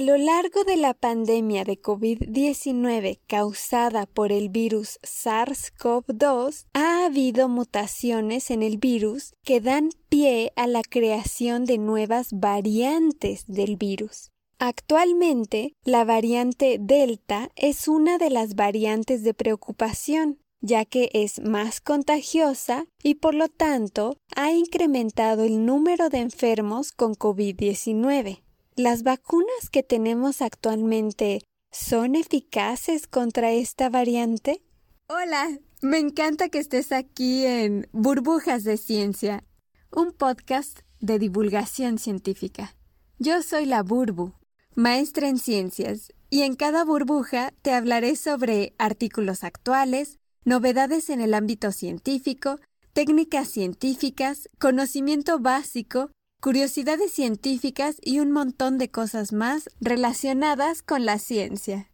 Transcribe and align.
A 0.00 0.02
lo 0.02 0.16
largo 0.16 0.64
de 0.64 0.78
la 0.78 0.94
pandemia 0.94 1.64
de 1.64 1.78
COVID-19 1.78 3.20
causada 3.26 4.06
por 4.06 4.32
el 4.32 4.48
virus 4.48 4.98
SARS-CoV-2, 5.02 6.64
ha 6.72 7.04
habido 7.04 7.50
mutaciones 7.50 8.50
en 8.50 8.62
el 8.62 8.78
virus 8.78 9.34
que 9.44 9.60
dan 9.60 9.90
pie 10.08 10.54
a 10.56 10.66
la 10.66 10.80
creación 10.80 11.66
de 11.66 11.76
nuevas 11.76 12.28
variantes 12.32 13.44
del 13.46 13.76
virus. 13.76 14.30
Actualmente, 14.58 15.74
la 15.84 16.06
variante 16.06 16.78
Delta 16.80 17.50
es 17.54 17.86
una 17.86 18.16
de 18.16 18.30
las 18.30 18.54
variantes 18.54 19.22
de 19.22 19.34
preocupación, 19.34 20.38
ya 20.62 20.86
que 20.86 21.10
es 21.12 21.42
más 21.42 21.82
contagiosa 21.82 22.86
y 23.02 23.16
por 23.16 23.34
lo 23.34 23.48
tanto 23.48 24.16
ha 24.34 24.50
incrementado 24.52 25.44
el 25.44 25.66
número 25.66 26.08
de 26.08 26.20
enfermos 26.20 26.90
con 26.90 27.14
COVID-19. 27.14 28.40
¿Las 28.80 29.02
vacunas 29.02 29.68
que 29.70 29.82
tenemos 29.82 30.40
actualmente 30.40 31.42
son 31.70 32.14
eficaces 32.14 33.06
contra 33.06 33.52
esta 33.52 33.90
variante? 33.90 34.62
Hola, 35.06 35.50
me 35.82 35.98
encanta 35.98 36.48
que 36.48 36.60
estés 36.60 36.90
aquí 36.90 37.44
en 37.44 37.88
Burbujas 37.92 38.64
de 38.64 38.78
Ciencia, 38.78 39.44
un 39.92 40.12
podcast 40.12 40.78
de 40.98 41.18
divulgación 41.18 41.98
científica. 41.98 42.74
Yo 43.18 43.42
soy 43.42 43.66
la 43.66 43.82
Burbu, 43.82 44.32
maestra 44.74 45.28
en 45.28 45.36
ciencias, 45.36 46.14
y 46.30 46.40
en 46.40 46.54
cada 46.54 46.82
burbuja 46.82 47.52
te 47.60 47.74
hablaré 47.74 48.16
sobre 48.16 48.72
artículos 48.78 49.44
actuales, 49.44 50.20
novedades 50.46 51.10
en 51.10 51.20
el 51.20 51.34
ámbito 51.34 51.70
científico, 51.72 52.58
técnicas 52.94 53.48
científicas, 53.48 54.48
conocimiento 54.58 55.38
básico 55.38 56.12
curiosidades 56.40 57.12
científicas 57.12 57.96
y 58.02 58.20
un 58.20 58.32
montón 58.32 58.78
de 58.78 58.90
cosas 58.90 59.32
más 59.32 59.68
relacionadas 59.80 60.82
con 60.82 61.04
la 61.04 61.18
ciencia. 61.18 61.90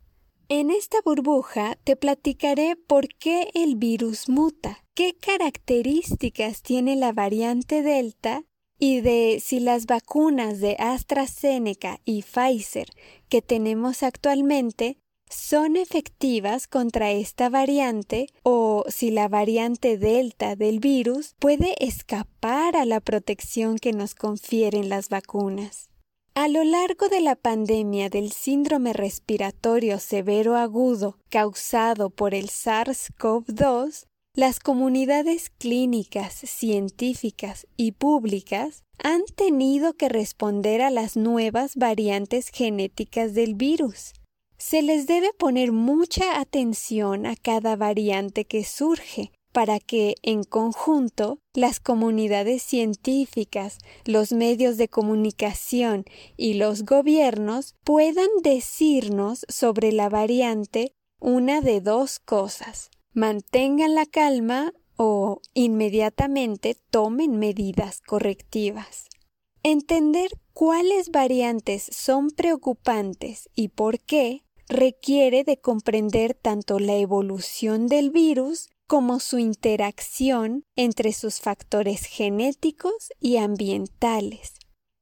En 0.49 0.71
esta 0.71 0.99
burbuja 1.05 1.77
te 1.83 1.97
platicaré 1.97 2.77
por 2.77 3.09
qué 3.09 3.51
el 3.55 3.75
virus 3.75 4.29
muta, 4.29 4.85
qué 4.95 5.17
características 5.17 6.63
tiene 6.63 6.95
la 6.95 7.13
variante 7.13 7.83
Delta 7.83 8.45
y 8.79 9.01
de 9.01 9.43
si 9.45 9.59
las 9.59 9.87
vacunas 9.87 10.61
de 10.61 10.77
AstraZeneca 10.79 11.99
y 12.05 12.23
Pfizer 12.23 12.89
que 13.29 13.43
tenemos 13.43 14.05
actualmente 14.05 14.99
son 15.29 15.77
efectivas 15.77 16.67
contra 16.67 17.11
esta 17.11 17.49
variante 17.49 18.29
o 18.43 18.85
si 18.89 19.11
la 19.11 19.29
variante 19.29 19.99
delta 19.99 20.57
del 20.57 20.81
virus 20.81 21.35
puede 21.39 21.75
escapar 21.85 22.77
a 22.77 22.85
la 22.85 23.01
protección 23.01 23.79
que 23.79 23.93
nos 23.93 24.15
confieren 24.15 24.89
las 24.89 25.09
vacunas. 25.09 25.89
A 26.35 26.49
lo 26.49 26.65
largo 26.65 27.09
de 27.09 27.21
la 27.21 27.35
pandemia 27.35 28.11
del 28.11 28.31
síndrome 28.31 28.93
respiratorio 28.93 29.99
severo 29.99 30.57
agudo 30.57 31.19
causado 31.31 32.11
por 32.11 32.35
el 32.35 32.49
SARS-CoV-2, 32.49 34.07
las 34.35 34.61
comunidades 34.61 35.49
clínicas, 35.49 36.35
científicas 36.35 37.67
y 37.79 37.93
públicas 37.93 38.85
han 39.03 39.25
tenido 39.35 39.95
que 39.95 40.11
responder 40.11 40.83
a 40.83 40.91
las 40.91 41.17
nuevas 41.17 41.75
variantes 41.75 42.51
genéticas 42.51 43.33
del 43.33 43.55
virus 43.55 44.13
se 44.59 44.83
les 44.83 45.07
debe 45.07 45.33
poner 45.33 45.73
mucha 45.73 46.41
atención 46.41 47.27
a 47.27 47.37
cada 47.37 47.77
variante 47.77 48.45
que 48.45 48.65
surge 48.65 49.33
para 49.53 49.81
que, 49.81 50.17
en 50.21 50.45
conjunto, 50.45 51.39
las 51.55 51.81
comunidades 51.81 52.63
científicas, 52.63 53.79
los 54.05 54.33
medios 54.33 54.77
de 54.77 54.89
comunicación 54.89 56.05
y 56.37 56.55
los 56.55 56.85
gobiernos 56.85 57.75
puedan 57.83 58.29
decirnos 58.43 59.47
sobre 59.49 59.93
la 59.93 60.11
variante 60.11 60.93
una 61.21 61.63
de 61.63 61.81
dos 61.81 62.19
cosas. 62.19 62.91
Mantengan 63.15 63.95
la 63.95 64.05
calma 64.05 64.75
o 64.97 65.41
inmediatamente 65.55 66.77
tomen 66.91 67.39
medidas 67.39 68.03
correctivas. 68.07 69.09
Entender 69.63 70.31
cuáles 70.53 71.11
variantes 71.11 71.89
son 71.91 72.31
preocupantes 72.31 73.49
y 73.55 73.69
por 73.69 74.01
qué 74.01 74.46
requiere 74.69 75.45
de 75.45 75.59
comprender 75.61 76.35
tanto 76.35 76.79
la 76.79 76.97
evolución 76.97 77.87
del 77.87 78.11
virus 78.11 78.69
como 78.87 79.21
su 79.21 79.39
interacción 79.39 80.65
entre 80.77 81.13
sus 81.13 81.41
factores 81.41 82.07
genéticos 82.07 83.11
y 83.21 83.37
ambientales. 83.37 84.55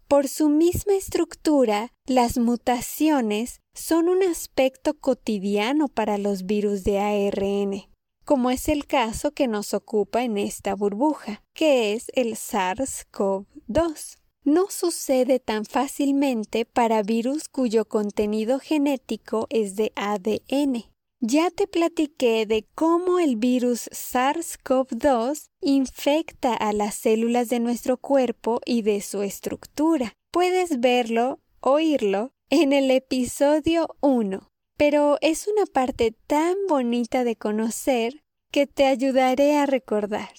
Por 0.09 0.29
su 0.29 0.49
misma 0.49 0.95
estructura, 0.95 1.91
las 2.07 2.39
mutaciones 2.39 3.61
son 3.75 4.09
un 4.09 4.23
aspecto 4.23 4.95
cotidiano 4.95 5.89
para 5.89 6.19
los 6.19 6.45
virus 6.45 6.85
de 6.85 6.99
ARN, 6.99 7.83
como 8.25 8.51
es 8.51 8.69
el 8.69 8.87
caso 8.87 9.33
que 9.33 9.49
nos 9.49 9.75
ocupa 9.75 10.23
en 10.23 10.39
esta 10.39 10.75
burbuja, 10.75 11.43
que 11.53 11.95
es 11.95 12.07
el 12.15 12.35
SARS-CoV-2 12.35 14.24
no 14.45 14.67
sucede 14.69 15.41
tan 15.41 15.65
fácilmente 15.65 16.67
para 16.67 17.03
virus 17.03 17.49
cuyo 17.49 17.87
contenido 17.87 18.59
genético 18.61 19.47
es 19.49 19.75
de 19.75 19.93
ADN. 19.97 20.85
Ya 21.21 21.51
te 21.51 21.67
platiqué 21.67 22.45
de 22.45 22.67
cómo 22.75 23.19
el 23.19 23.37
virus 23.37 23.89
SARS-CoV-2 23.89 25.49
infecta 25.63 26.53
a 26.55 26.75
las 26.75 26.95
células 26.95 27.49
de 27.49 27.61
nuestro 27.61 27.97
cuerpo 27.97 28.61
y 28.67 28.83
de 28.83 29.01
su 29.01 29.23
estructura. 29.23 30.13
Puedes 30.31 30.81
verlo, 30.81 31.41
oírlo, 31.61 32.33
en 32.51 32.75
el 32.75 32.91
episodio 32.91 33.89
1. 34.03 34.51
Pero 34.77 35.17
es 35.23 35.49
una 35.49 35.65
parte 35.65 36.15
tan 36.27 36.55
bonita 36.69 37.25
de 37.25 37.37
conocer 37.37 38.23
que 38.51 38.67
te 38.67 38.85
ayudaré 38.85 39.57
a 39.57 39.65
recordar. 39.65 40.35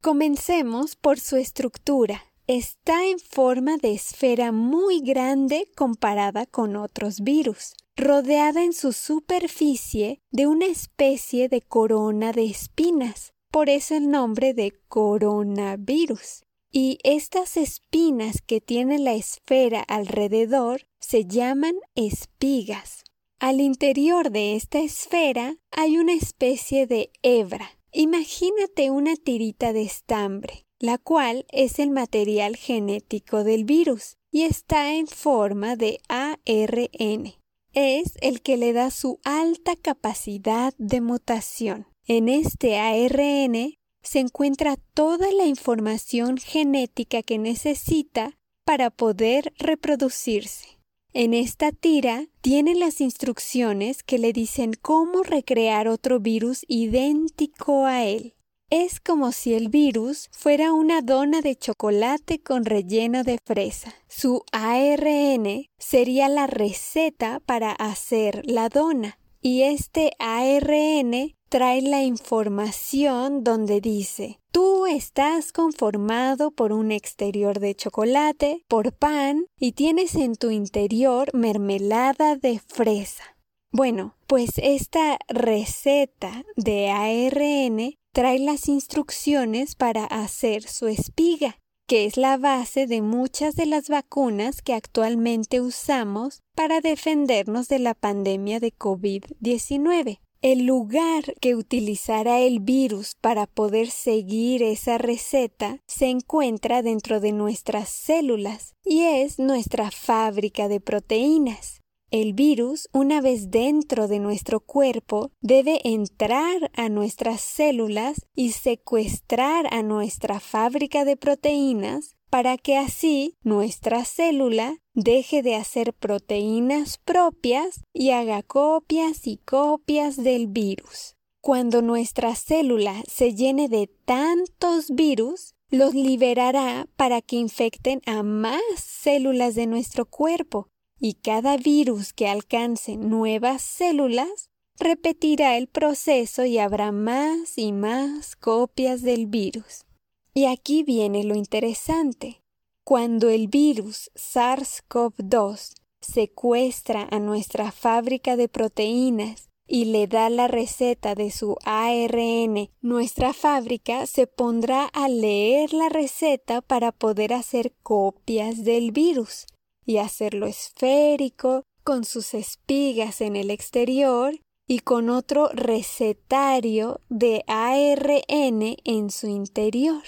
Comencemos 0.00 0.96
por 0.96 1.20
su 1.20 1.36
estructura 1.36 2.33
está 2.46 3.06
en 3.06 3.18
forma 3.18 3.78
de 3.78 3.92
esfera 3.92 4.52
muy 4.52 5.00
grande 5.00 5.70
comparada 5.74 6.44
con 6.44 6.76
otros 6.76 7.20
virus, 7.20 7.74
rodeada 7.96 8.62
en 8.62 8.72
su 8.74 8.92
superficie 8.92 10.20
de 10.30 10.46
una 10.46 10.66
especie 10.66 11.48
de 11.48 11.62
corona 11.62 12.32
de 12.32 12.44
espinas, 12.44 13.32
por 13.50 13.70
eso 13.70 13.94
el 13.94 14.10
nombre 14.10 14.52
de 14.52 14.72
coronavirus. 14.88 16.44
Y 16.70 16.98
estas 17.04 17.56
espinas 17.56 18.42
que 18.42 18.60
tiene 18.60 18.98
la 18.98 19.14
esfera 19.14 19.80
alrededor 19.80 20.86
se 20.98 21.24
llaman 21.24 21.76
espigas. 21.94 23.04
Al 23.38 23.60
interior 23.60 24.30
de 24.30 24.56
esta 24.56 24.80
esfera 24.80 25.56
hay 25.70 25.98
una 25.98 26.14
especie 26.14 26.86
de 26.86 27.12
hebra. 27.22 27.70
Imagínate 27.92 28.90
una 28.90 29.14
tirita 29.14 29.72
de 29.72 29.82
estambre 29.82 30.64
la 30.84 30.98
cual 30.98 31.46
es 31.50 31.78
el 31.78 31.88
material 31.88 32.56
genético 32.56 33.42
del 33.42 33.64
virus 33.64 34.18
y 34.30 34.42
está 34.42 34.94
en 34.94 35.06
forma 35.06 35.76
de 35.76 35.98
ARN. 36.10 37.32
Es 37.72 38.12
el 38.20 38.42
que 38.42 38.58
le 38.58 38.74
da 38.74 38.90
su 38.90 39.18
alta 39.24 39.76
capacidad 39.76 40.74
de 40.76 41.00
mutación. 41.00 41.86
En 42.06 42.28
este 42.28 42.76
ARN 42.76 43.76
se 44.02 44.18
encuentra 44.18 44.76
toda 44.92 45.32
la 45.32 45.46
información 45.46 46.36
genética 46.36 47.22
que 47.22 47.38
necesita 47.38 48.36
para 48.66 48.90
poder 48.90 49.54
reproducirse. 49.56 50.78
En 51.14 51.32
esta 51.32 51.72
tira 51.72 52.26
tiene 52.42 52.74
las 52.74 53.00
instrucciones 53.00 54.02
que 54.02 54.18
le 54.18 54.34
dicen 54.34 54.72
cómo 54.82 55.22
recrear 55.22 55.88
otro 55.88 56.20
virus 56.20 56.66
idéntico 56.68 57.86
a 57.86 58.04
él. 58.04 58.34
Es 58.76 58.98
como 58.98 59.30
si 59.30 59.54
el 59.54 59.68
virus 59.68 60.28
fuera 60.32 60.72
una 60.72 61.00
dona 61.00 61.42
de 61.42 61.54
chocolate 61.54 62.42
con 62.42 62.64
relleno 62.64 63.22
de 63.22 63.38
fresa. 63.38 63.94
Su 64.08 64.42
ARN 64.50 65.68
sería 65.78 66.28
la 66.28 66.48
receta 66.48 67.38
para 67.46 67.70
hacer 67.70 68.42
la 68.44 68.68
dona. 68.68 69.16
Y 69.40 69.62
este 69.62 70.10
ARN 70.18 71.36
trae 71.48 71.82
la 71.82 72.02
información 72.02 73.44
donde 73.44 73.80
dice 73.80 74.40
Tú 74.50 74.86
estás 74.86 75.52
conformado 75.52 76.50
por 76.50 76.72
un 76.72 76.90
exterior 76.90 77.60
de 77.60 77.76
chocolate, 77.76 78.64
por 78.66 78.92
pan 78.92 79.46
y 79.56 79.70
tienes 79.70 80.16
en 80.16 80.34
tu 80.34 80.50
interior 80.50 81.30
mermelada 81.32 82.34
de 82.34 82.58
fresa. 82.58 83.22
Bueno, 83.70 84.16
pues 84.26 84.54
esta 84.56 85.16
receta 85.28 86.44
de 86.56 86.90
ARN 86.90 87.94
trae 88.14 88.38
las 88.38 88.68
instrucciones 88.68 89.74
para 89.74 90.04
hacer 90.04 90.62
su 90.62 90.86
espiga, 90.86 91.58
que 91.88 92.06
es 92.06 92.16
la 92.16 92.38
base 92.38 92.86
de 92.86 93.02
muchas 93.02 93.56
de 93.56 93.66
las 93.66 93.88
vacunas 93.88 94.62
que 94.62 94.72
actualmente 94.72 95.60
usamos 95.60 96.40
para 96.54 96.80
defendernos 96.80 97.66
de 97.66 97.80
la 97.80 97.94
pandemia 97.94 98.60
de 98.60 98.72
COVID-19. 98.72 100.20
El 100.42 100.64
lugar 100.64 101.34
que 101.40 101.56
utilizará 101.56 102.38
el 102.38 102.60
virus 102.60 103.16
para 103.20 103.46
poder 103.46 103.90
seguir 103.90 104.62
esa 104.62 104.96
receta 104.96 105.80
se 105.88 106.06
encuentra 106.06 106.82
dentro 106.82 107.18
de 107.18 107.32
nuestras 107.32 107.88
células 107.88 108.74
y 108.84 109.02
es 109.02 109.40
nuestra 109.40 109.90
fábrica 109.90 110.68
de 110.68 110.80
proteínas. 110.80 111.80
El 112.14 112.32
virus, 112.32 112.88
una 112.92 113.20
vez 113.20 113.50
dentro 113.50 114.06
de 114.06 114.20
nuestro 114.20 114.60
cuerpo, 114.60 115.32
debe 115.40 115.80
entrar 115.82 116.70
a 116.72 116.88
nuestras 116.88 117.40
células 117.40 118.24
y 118.36 118.52
secuestrar 118.52 119.66
a 119.74 119.82
nuestra 119.82 120.38
fábrica 120.38 121.04
de 121.04 121.16
proteínas 121.16 122.14
para 122.30 122.56
que 122.56 122.76
así 122.76 123.34
nuestra 123.42 124.04
célula 124.04 124.76
deje 124.94 125.42
de 125.42 125.56
hacer 125.56 125.92
proteínas 125.92 126.98
propias 126.98 127.80
y 127.92 128.10
haga 128.10 128.44
copias 128.44 129.26
y 129.26 129.38
copias 129.38 130.14
del 130.16 130.46
virus. 130.46 131.16
Cuando 131.40 131.82
nuestra 131.82 132.36
célula 132.36 133.02
se 133.08 133.34
llene 133.34 133.68
de 133.68 133.90
tantos 134.04 134.90
virus, 134.90 135.56
los 135.68 135.94
liberará 135.94 136.86
para 136.94 137.20
que 137.22 137.34
infecten 137.34 138.02
a 138.06 138.22
más 138.22 138.62
células 138.76 139.56
de 139.56 139.66
nuestro 139.66 140.06
cuerpo 140.06 140.68
y 141.04 141.12
cada 141.12 141.58
virus 141.58 142.14
que 142.14 142.28
alcance 142.28 142.96
nuevas 142.96 143.60
células 143.60 144.48
repetirá 144.78 145.58
el 145.58 145.68
proceso 145.68 146.46
y 146.46 146.56
habrá 146.56 146.92
más 146.92 147.58
y 147.58 147.72
más 147.72 148.36
copias 148.36 149.02
del 149.02 149.26
virus. 149.26 149.84
Y 150.32 150.46
aquí 150.46 150.82
viene 150.82 151.22
lo 151.22 151.34
interesante. 151.34 152.42
Cuando 152.84 153.28
el 153.28 153.48
virus 153.48 154.10
SARS-CoV-2 154.14 155.74
secuestra 156.00 157.06
a 157.10 157.18
nuestra 157.18 157.70
fábrica 157.70 158.38
de 158.38 158.48
proteínas 158.48 159.50
y 159.66 159.84
le 159.84 160.06
da 160.06 160.30
la 160.30 160.48
receta 160.48 161.14
de 161.14 161.30
su 161.30 161.58
ARN, 161.66 162.70
nuestra 162.80 163.34
fábrica 163.34 164.06
se 164.06 164.26
pondrá 164.26 164.86
a 164.86 165.10
leer 165.10 165.74
la 165.74 165.90
receta 165.90 166.62
para 166.62 166.92
poder 166.92 167.34
hacer 167.34 167.74
copias 167.82 168.64
del 168.64 168.90
virus 168.90 169.44
y 169.86 169.98
hacerlo 169.98 170.46
esférico, 170.46 171.62
con 171.84 172.04
sus 172.04 172.34
espigas 172.34 173.20
en 173.20 173.36
el 173.36 173.50
exterior 173.50 174.34
y 174.66 174.78
con 174.80 175.10
otro 175.10 175.48
recetario 175.48 177.00
de 177.08 177.44
ARN 177.46 178.76
en 178.84 179.10
su 179.10 179.28
interior. 179.28 180.02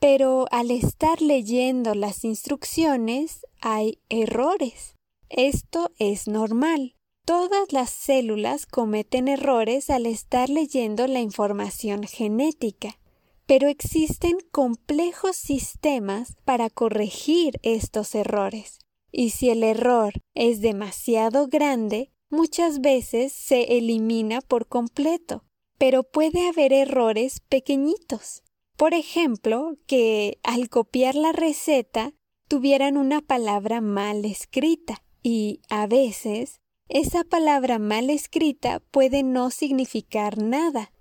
Pero 0.00 0.46
al 0.50 0.72
estar 0.72 1.22
leyendo 1.22 1.94
las 1.94 2.24
instrucciones 2.24 3.46
hay 3.60 4.00
errores. 4.08 4.96
Esto 5.28 5.92
es 5.96 6.26
normal. 6.26 6.96
Todas 7.24 7.72
las 7.72 7.90
células 7.90 8.66
cometen 8.66 9.28
errores 9.28 9.90
al 9.90 10.06
estar 10.06 10.48
leyendo 10.48 11.06
la 11.06 11.20
información 11.20 12.02
genética, 12.02 12.98
pero 13.46 13.68
existen 13.68 14.38
complejos 14.50 15.36
sistemas 15.36 16.34
para 16.44 16.68
corregir 16.68 17.60
estos 17.62 18.16
errores. 18.16 18.80
Y 19.12 19.30
si 19.30 19.50
el 19.50 19.62
error 19.62 20.14
es 20.34 20.60
demasiado 20.60 21.46
grande, 21.46 22.10
muchas 22.30 22.80
veces 22.80 23.32
se 23.32 23.76
elimina 23.76 24.40
por 24.40 24.66
completo, 24.66 25.44
pero 25.78 26.02
puede 26.02 26.48
haber 26.48 26.72
errores 26.72 27.40
pequeñitos. 27.48 28.42
Por 28.76 28.94
ejemplo, 28.94 29.76
que 29.86 30.38
al 30.42 30.70
copiar 30.70 31.14
la 31.14 31.32
receta 31.32 32.14
tuvieran 32.48 32.96
una 32.96 33.20
palabra 33.20 33.80
mal 33.80 34.24
escrita 34.24 35.04
y 35.22 35.60
a 35.68 35.86
veces 35.86 36.60
esa 36.88 37.22
palabra 37.22 37.78
mal 37.78 38.10
escrita 38.10 38.80
puede 38.90 39.22
no 39.22 39.50
significar 39.50 40.38
nada. 40.42 40.92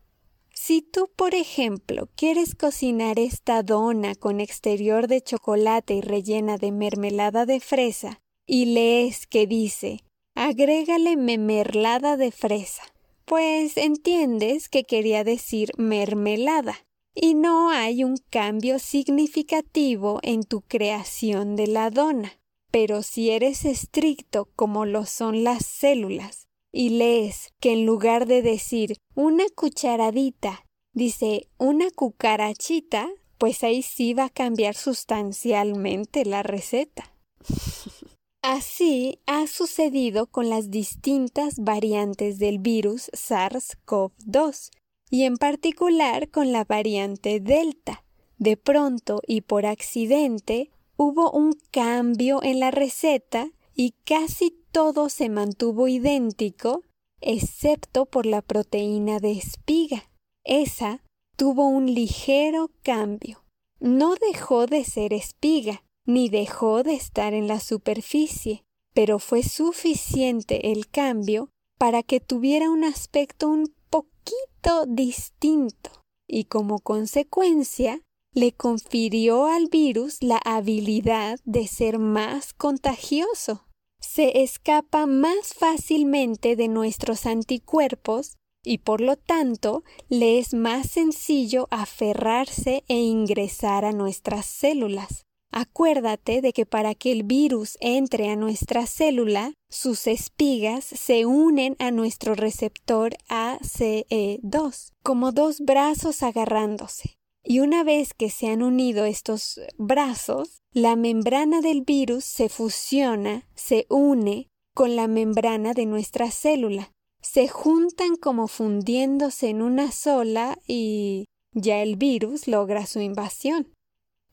Si 0.64 0.84
tú, 0.84 1.10
por 1.16 1.34
ejemplo, 1.34 2.08
quieres 2.16 2.54
cocinar 2.54 3.18
esta 3.18 3.64
dona 3.64 4.14
con 4.14 4.40
exterior 4.40 5.08
de 5.08 5.20
chocolate 5.20 5.96
y 5.96 6.02
rellena 6.02 6.60
de 6.60 6.72
mermelada 6.72 7.48
de 7.48 7.60
fresa, 7.60 8.22
y 8.46 8.66
lees 8.66 9.26
que 9.26 9.48
dice 9.48 10.04
agrégale 10.36 11.18
mermelada 11.18 12.16
de 12.16 12.32
fresa, 12.32 12.84
pues 13.26 13.76
entiendes 13.76 14.70
que 14.70 14.84
quería 14.84 15.24
decir 15.24 15.72
mermelada, 15.78 16.86
y 17.16 17.34
no 17.34 17.72
hay 17.72 18.04
un 18.04 18.18
cambio 18.30 18.78
significativo 18.78 20.20
en 20.22 20.44
tu 20.44 20.62
creación 20.62 21.56
de 21.56 21.66
la 21.66 21.90
dona. 21.90 22.40
Pero 22.70 23.02
si 23.02 23.32
eres 23.32 23.66
estricto 23.66 24.48
como 24.56 24.86
lo 24.86 25.08
son 25.08 25.44
las 25.44 25.66
células 25.66 26.51
y 26.72 26.90
lees 26.90 27.50
que 27.60 27.74
en 27.74 27.86
lugar 27.86 28.26
de 28.26 28.42
decir 28.42 28.98
una 29.16 29.46
cucharadita, 29.56 30.66
dice 30.94 31.48
una 31.58 31.92
cucarachita, 31.92 33.10
pues 33.38 33.64
ahí 33.64 33.82
sí 33.82 34.14
va 34.14 34.26
a 34.26 34.30
cambiar 34.30 34.76
sustancialmente 34.76 36.26
la 36.26 36.44
receta. 36.44 37.14
Así 38.44 39.20
ha 39.28 39.46
sucedido 39.46 40.26
con 40.26 40.50
las 40.50 40.72
distintas 40.72 41.60
variantes 41.60 42.40
del 42.40 42.58
virus 42.58 43.12
SARS-CoV-2 43.14 44.72
y 45.12 45.26
en 45.26 45.38
particular 45.38 46.30
con 46.30 46.52
la 46.52 46.64
variante 46.64 47.40
Delta. 47.40 48.04
De 48.40 48.58
pronto 48.58 49.22
y 49.28 49.42
por 49.42 49.68
accidente 49.68 50.72
hubo 50.98 51.30
un 51.32 51.54
cambio 51.70 52.42
en 52.42 52.60
la 52.60 52.72
receta 52.72 53.52
y 53.76 53.92
casi 54.06 54.61
todo 54.72 55.10
se 55.10 55.30
mantuvo 55.30 55.88
idéntico, 55.88 56.84
excepto 57.20 58.06
por 58.06 58.26
la 58.26 58.42
proteína 58.42 59.20
de 59.20 59.34
espiga. 59.34 60.10
Esa 60.44 61.04
tuvo 61.36 61.68
un 61.68 61.94
ligero 61.94 62.72
cambio. 62.84 63.44
No 63.80 64.16
dejó 64.16 64.68
de 64.68 64.84
ser 64.84 65.14
espiga, 65.14 65.84
ni 66.06 66.30
dejó 66.30 66.84
de 66.84 66.94
estar 66.94 67.34
en 67.34 67.48
la 67.48 67.60
superficie, 67.60 68.64
pero 68.94 69.20
fue 69.20 69.44
suficiente 69.44 70.72
el 70.72 70.88
cambio 70.88 71.50
para 71.78 72.04
que 72.04 72.20
tuviera 72.20 72.70
un 72.70 72.84
aspecto 72.84 73.48
un 73.50 73.74
poquito 73.90 74.86
distinto, 74.88 75.90
y 76.28 76.46
como 76.46 76.80
consecuencia 76.80 78.02
le 78.34 78.54
confirió 78.54 79.48
al 79.48 79.68
virus 79.68 80.22
la 80.22 80.38
habilidad 80.46 81.40
de 81.44 81.68
ser 81.68 82.00
más 82.00 82.54
contagioso. 82.54 83.66
Se 84.14 84.44
escapa 84.44 85.06
más 85.06 85.54
fácilmente 85.58 86.58
de 86.58 86.68
nuestros 86.68 87.26
anticuerpos 87.26 88.36
y 88.62 88.80
por 88.80 89.00
lo 89.00 89.16
tanto 89.16 89.86
le 90.10 90.38
es 90.38 90.54
más 90.54 90.92
sencillo 90.92 91.70
aferrarse 91.72 92.84
e 92.90 92.96
ingresar 92.96 93.86
a 93.86 93.94
nuestras 93.94 94.48
células. 94.48 95.24
Acuérdate 95.54 96.42
de 96.42 96.52
que 96.52 96.66
para 96.66 96.94
que 96.94 97.14
el 97.14 97.24
virus 97.24 97.78
entre 97.80 98.30
a 98.30 98.36
nuestra 98.36 98.86
célula, 98.86 99.54
sus 99.70 100.06
espigas 100.08 100.84
se 100.84 101.26
unen 101.26 101.78
a 101.80 101.92
nuestro 101.92 102.36
receptor 102.36 103.16
ACE2, 103.30 104.90
como 105.04 105.32
dos 105.32 105.62
brazos 105.62 106.22
agarrándose. 106.22 107.21
Y 107.44 107.60
una 107.60 107.84
vez 107.84 108.14
que 108.14 108.30
se 108.30 108.48
han 108.48 108.62
unido 108.62 109.06
estos 109.06 109.60
brazos, 109.78 110.62
la 110.72 110.96
membrana 110.96 111.62
del 111.62 111.82
virus 111.82 112.24
se 112.24 112.50
fusiona, 112.50 113.48
se 113.56 113.88
une 113.90 114.48
con 114.74 114.96
la 114.96 115.08
membrana 115.08 115.74
de 115.74 115.86
nuestra 115.86 116.32
célula. 116.32 116.92
Se 117.22 117.48
juntan 117.48 118.16
como 118.16 118.48
fundiéndose 118.48 119.50
en 119.50 119.62
una 119.62 119.92
sola 119.92 120.58
y 120.68 121.26
ya 121.54 121.82
el 121.82 121.98
virus 121.98 122.48
logra 122.48 122.86
su 122.86 123.00
invasión. 123.00 123.74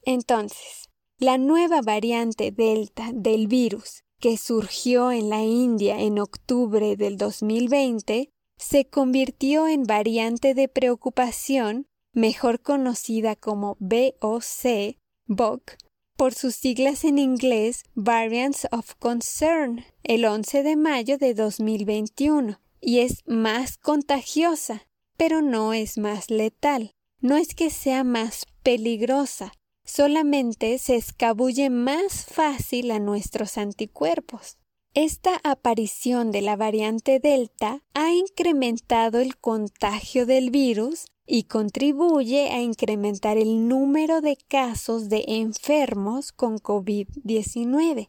Entonces, 0.02 0.88
la 1.18 1.38
nueva 1.38 1.80
variante 1.82 2.52
Delta 2.52 3.10
del 3.12 3.48
virus 3.48 4.04
que 4.20 4.36
surgió 4.36 5.12
en 5.12 5.30
la 5.30 5.42
India 5.42 6.00
en 6.00 6.18
octubre 6.18 6.96
del 6.96 7.16
2020 7.16 8.30
se 8.56 8.88
convirtió 8.88 9.68
en 9.68 9.84
variante 9.84 10.54
de 10.54 10.68
preocupación 10.68 11.86
mejor 12.12 12.60
conocida 12.60 13.36
como 13.36 13.76
BOC, 13.80 14.96
BOC, 15.26 15.76
por 16.16 16.34
sus 16.34 16.56
siglas 16.56 17.04
en 17.04 17.18
inglés 17.18 17.84
Variants 17.94 18.66
of 18.72 18.94
Concern, 18.98 19.84
el 20.02 20.24
11 20.24 20.62
de 20.64 20.76
mayo 20.76 21.16
de 21.16 21.34
2021, 21.34 22.60
y 22.80 23.00
es 23.00 23.22
más 23.26 23.78
contagiosa, 23.78 24.88
pero 25.16 25.42
no 25.42 25.72
es 25.72 25.96
más 25.96 26.30
letal. 26.30 26.92
No 27.20 27.36
es 27.36 27.54
que 27.54 27.70
sea 27.70 28.04
más 28.04 28.46
peligrosa, 28.62 29.52
solamente 29.84 30.78
se 30.78 30.96
escabulle 30.96 31.70
más 31.70 32.24
fácil 32.26 32.90
a 32.90 32.98
nuestros 32.98 33.58
anticuerpos. 33.58 34.58
Esta 34.94 35.40
aparición 35.44 36.32
de 36.32 36.42
la 36.42 36.56
variante 36.56 37.20
Delta 37.20 37.82
ha 37.94 38.12
incrementado 38.12 39.20
el 39.20 39.36
contagio 39.36 40.26
del 40.26 40.50
virus 40.50 41.06
y 41.28 41.44
contribuye 41.44 42.48
a 42.50 42.62
incrementar 42.62 43.36
el 43.36 43.68
número 43.68 44.22
de 44.22 44.36
casos 44.48 45.08
de 45.10 45.24
enfermos 45.28 46.32
con 46.32 46.58
COVID-19. 46.58 48.08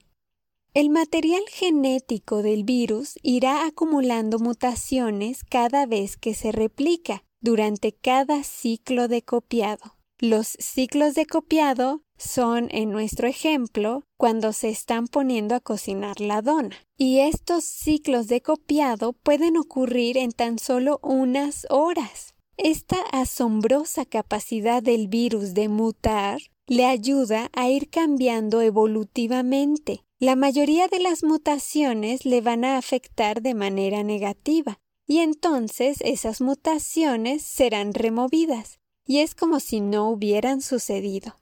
El 0.74 0.90
material 0.90 1.42
genético 1.50 2.42
del 2.42 2.64
virus 2.64 3.20
irá 3.22 3.66
acumulando 3.66 4.40
mutaciones 4.40 5.44
cada 5.44 5.86
vez 5.86 6.16
que 6.16 6.34
se 6.34 6.52
replica 6.54 7.24
durante 7.42 7.92
cada 7.92 8.44
ciclo 8.44 9.08
de 9.08 9.22
copiado. 9.22 9.98
Los 10.20 10.48
ciclos 10.60 11.16
de 11.16 11.26
copiado 11.26 12.04
son, 12.18 12.68
en 12.72 12.92
nuestro 12.92 13.28
ejemplo, 13.28 14.04
cuando 14.18 14.54
se 14.54 14.70
están 14.70 15.08
poniendo 15.08 15.56
a 15.56 15.60
cocinar 15.60 16.20
la 16.20 16.42
dona. 16.42 16.76
Y 16.98 17.20
estos 17.20 17.64
ciclos 17.64 18.28
de 18.28 18.42
copiado 18.42 19.14
pueden 19.14 19.58
ocurrir 19.58 20.18
en 20.18 20.32
tan 20.32 20.60
solo 20.60 21.00
unas 21.02 21.66
horas. 21.70 22.36
Esta 22.62 22.98
asombrosa 23.14 24.04
capacidad 24.04 24.84
del 24.84 25.08
virus 25.08 25.54
de 25.54 25.70
mutar 25.70 26.42
le 26.68 26.86
ayuda 26.86 27.50
a 27.54 27.70
ir 27.70 27.90
cambiando 27.90 28.60
evolutivamente. 28.60 30.04
La 30.20 30.36
mayoría 30.36 30.90
de 30.90 31.00
las 31.00 31.24
mutaciones 31.24 32.26
le 32.26 32.42
van 32.42 32.66
a 32.66 32.78
afectar 32.78 33.42
de 33.42 33.54
manera 33.54 34.04
negativa, 34.04 34.82
y 35.08 35.20
entonces 35.20 36.00
esas 36.02 36.42
mutaciones 36.42 37.44
serán 37.44 37.94
removidas, 37.94 38.80
y 39.06 39.20
es 39.20 39.36
como 39.36 39.62
si 39.62 39.80
no 39.80 40.10
hubieran 40.10 40.62
sucedido. 40.62 41.40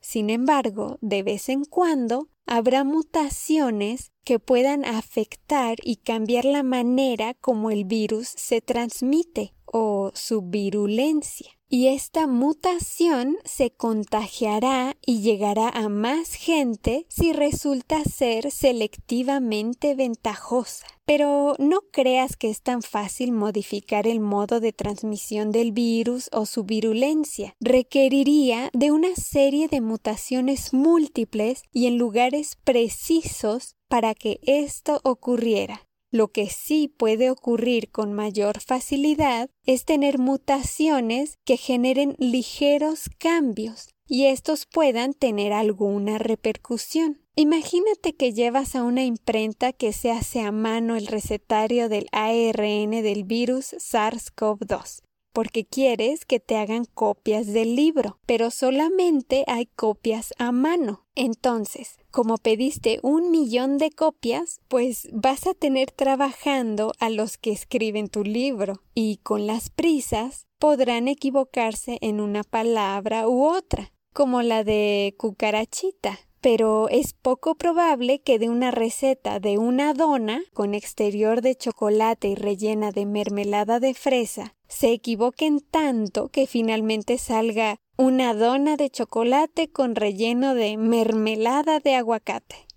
Sin 0.00 0.28
embargo, 0.28 0.98
de 1.00 1.22
vez 1.22 1.48
en 1.48 1.64
cuando 1.64 2.28
habrá 2.44 2.84
mutaciones 2.84 4.12
que 4.22 4.38
puedan 4.38 4.84
afectar 4.84 5.78
y 5.82 5.96
cambiar 5.96 6.44
la 6.44 6.62
manera 6.62 7.32
como 7.32 7.70
el 7.70 7.86
virus 7.86 8.28
se 8.36 8.60
transmite 8.60 9.55
o 9.78 10.10
su 10.14 10.40
virulencia. 10.40 11.50
Y 11.68 11.88
esta 11.88 12.26
mutación 12.26 13.36
se 13.44 13.72
contagiará 13.72 14.96
y 15.04 15.20
llegará 15.20 15.68
a 15.68 15.90
más 15.90 16.32
gente 16.32 17.04
si 17.10 17.34
resulta 17.34 18.02
ser 18.04 18.50
selectivamente 18.50 19.94
ventajosa. 19.94 20.86
Pero 21.04 21.56
no 21.58 21.80
creas 21.92 22.36
que 22.36 22.48
es 22.48 22.62
tan 22.62 22.80
fácil 22.80 23.32
modificar 23.32 24.06
el 24.06 24.20
modo 24.20 24.60
de 24.60 24.72
transmisión 24.72 25.52
del 25.52 25.72
virus 25.72 26.30
o 26.32 26.46
su 26.46 26.64
virulencia. 26.64 27.54
Requeriría 27.60 28.70
de 28.72 28.92
una 28.92 29.14
serie 29.14 29.68
de 29.68 29.82
mutaciones 29.82 30.72
múltiples 30.72 31.64
y 31.70 31.86
en 31.86 31.98
lugares 31.98 32.56
precisos 32.64 33.74
para 33.88 34.14
que 34.14 34.40
esto 34.42 35.00
ocurriera. 35.04 35.86
Lo 36.10 36.28
que 36.28 36.48
sí 36.48 36.88
puede 36.88 37.30
ocurrir 37.30 37.90
con 37.90 38.12
mayor 38.12 38.60
facilidad 38.60 39.50
es 39.64 39.84
tener 39.84 40.18
mutaciones 40.18 41.38
que 41.44 41.56
generen 41.56 42.14
ligeros 42.18 43.10
cambios 43.18 43.88
y 44.08 44.26
estos 44.26 44.66
puedan 44.66 45.14
tener 45.14 45.52
alguna 45.52 46.18
repercusión. 46.18 47.20
Imagínate 47.34 48.14
que 48.14 48.32
llevas 48.32 48.76
a 48.76 48.82
una 48.82 49.04
imprenta 49.04 49.72
que 49.72 49.92
se 49.92 50.10
hace 50.10 50.40
a 50.40 50.52
mano 50.52 50.96
el 50.96 51.06
recetario 51.06 51.88
del 51.88 52.06
ARN 52.12 52.90
del 52.90 53.24
virus 53.24 53.74
SARS-CoV-2 53.74 55.05
porque 55.36 55.66
quieres 55.66 56.24
que 56.24 56.40
te 56.40 56.56
hagan 56.56 56.86
copias 56.86 57.46
del 57.46 57.76
libro, 57.76 58.18
pero 58.24 58.50
solamente 58.50 59.44
hay 59.48 59.66
copias 59.66 60.32
a 60.38 60.50
mano. 60.50 61.04
Entonces, 61.14 61.98
como 62.10 62.38
pediste 62.38 63.00
un 63.02 63.30
millón 63.30 63.76
de 63.76 63.90
copias, 63.90 64.60
pues 64.68 65.10
vas 65.12 65.46
a 65.46 65.52
tener 65.52 65.90
trabajando 65.90 66.92
a 67.00 67.10
los 67.10 67.36
que 67.36 67.52
escriben 67.52 68.08
tu 68.08 68.24
libro 68.24 68.82
y 68.94 69.18
con 69.18 69.46
las 69.46 69.68
prisas 69.68 70.46
podrán 70.58 71.06
equivocarse 71.06 71.98
en 72.00 72.22
una 72.22 72.42
palabra 72.42 73.28
u 73.28 73.44
otra, 73.44 73.92
como 74.14 74.40
la 74.40 74.64
de 74.64 75.16
cucarachita 75.18 76.25
pero 76.46 76.88
es 76.88 77.12
poco 77.12 77.56
probable 77.56 78.20
que 78.20 78.38
de 78.38 78.48
una 78.48 78.70
receta 78.70 79.40
de 79.40 79.58
una 79.58 79.94
dona 79.94 80.44
con 80.54 80.74
exterior 80.74 81.42
de 81.42 81.56
chocolate 81.56 82.28
y 82.28 82.36
rellena 82.36 82.92
de 82.92 83.04
mermelada 83.04 83.80
de 83.80 83.94
fresa 83.94 84.54
se 84.68 84.92
equivoquen 84.92 85.58
tanto 85.58 86.28
que 86.28 86.46
finalmente 86.46 87.18
salga 87.18 87.80
una 87.96 88.32
dona 88.32 88.76
de 88.76 88.90
chocolate 88.90 89.72
con 89.72 89.96
relleno 89.96 90.54
de 90.54 90.76
mermelada 90.76 91.80
de 91.80 91.96
aguacate. 91.96 92.68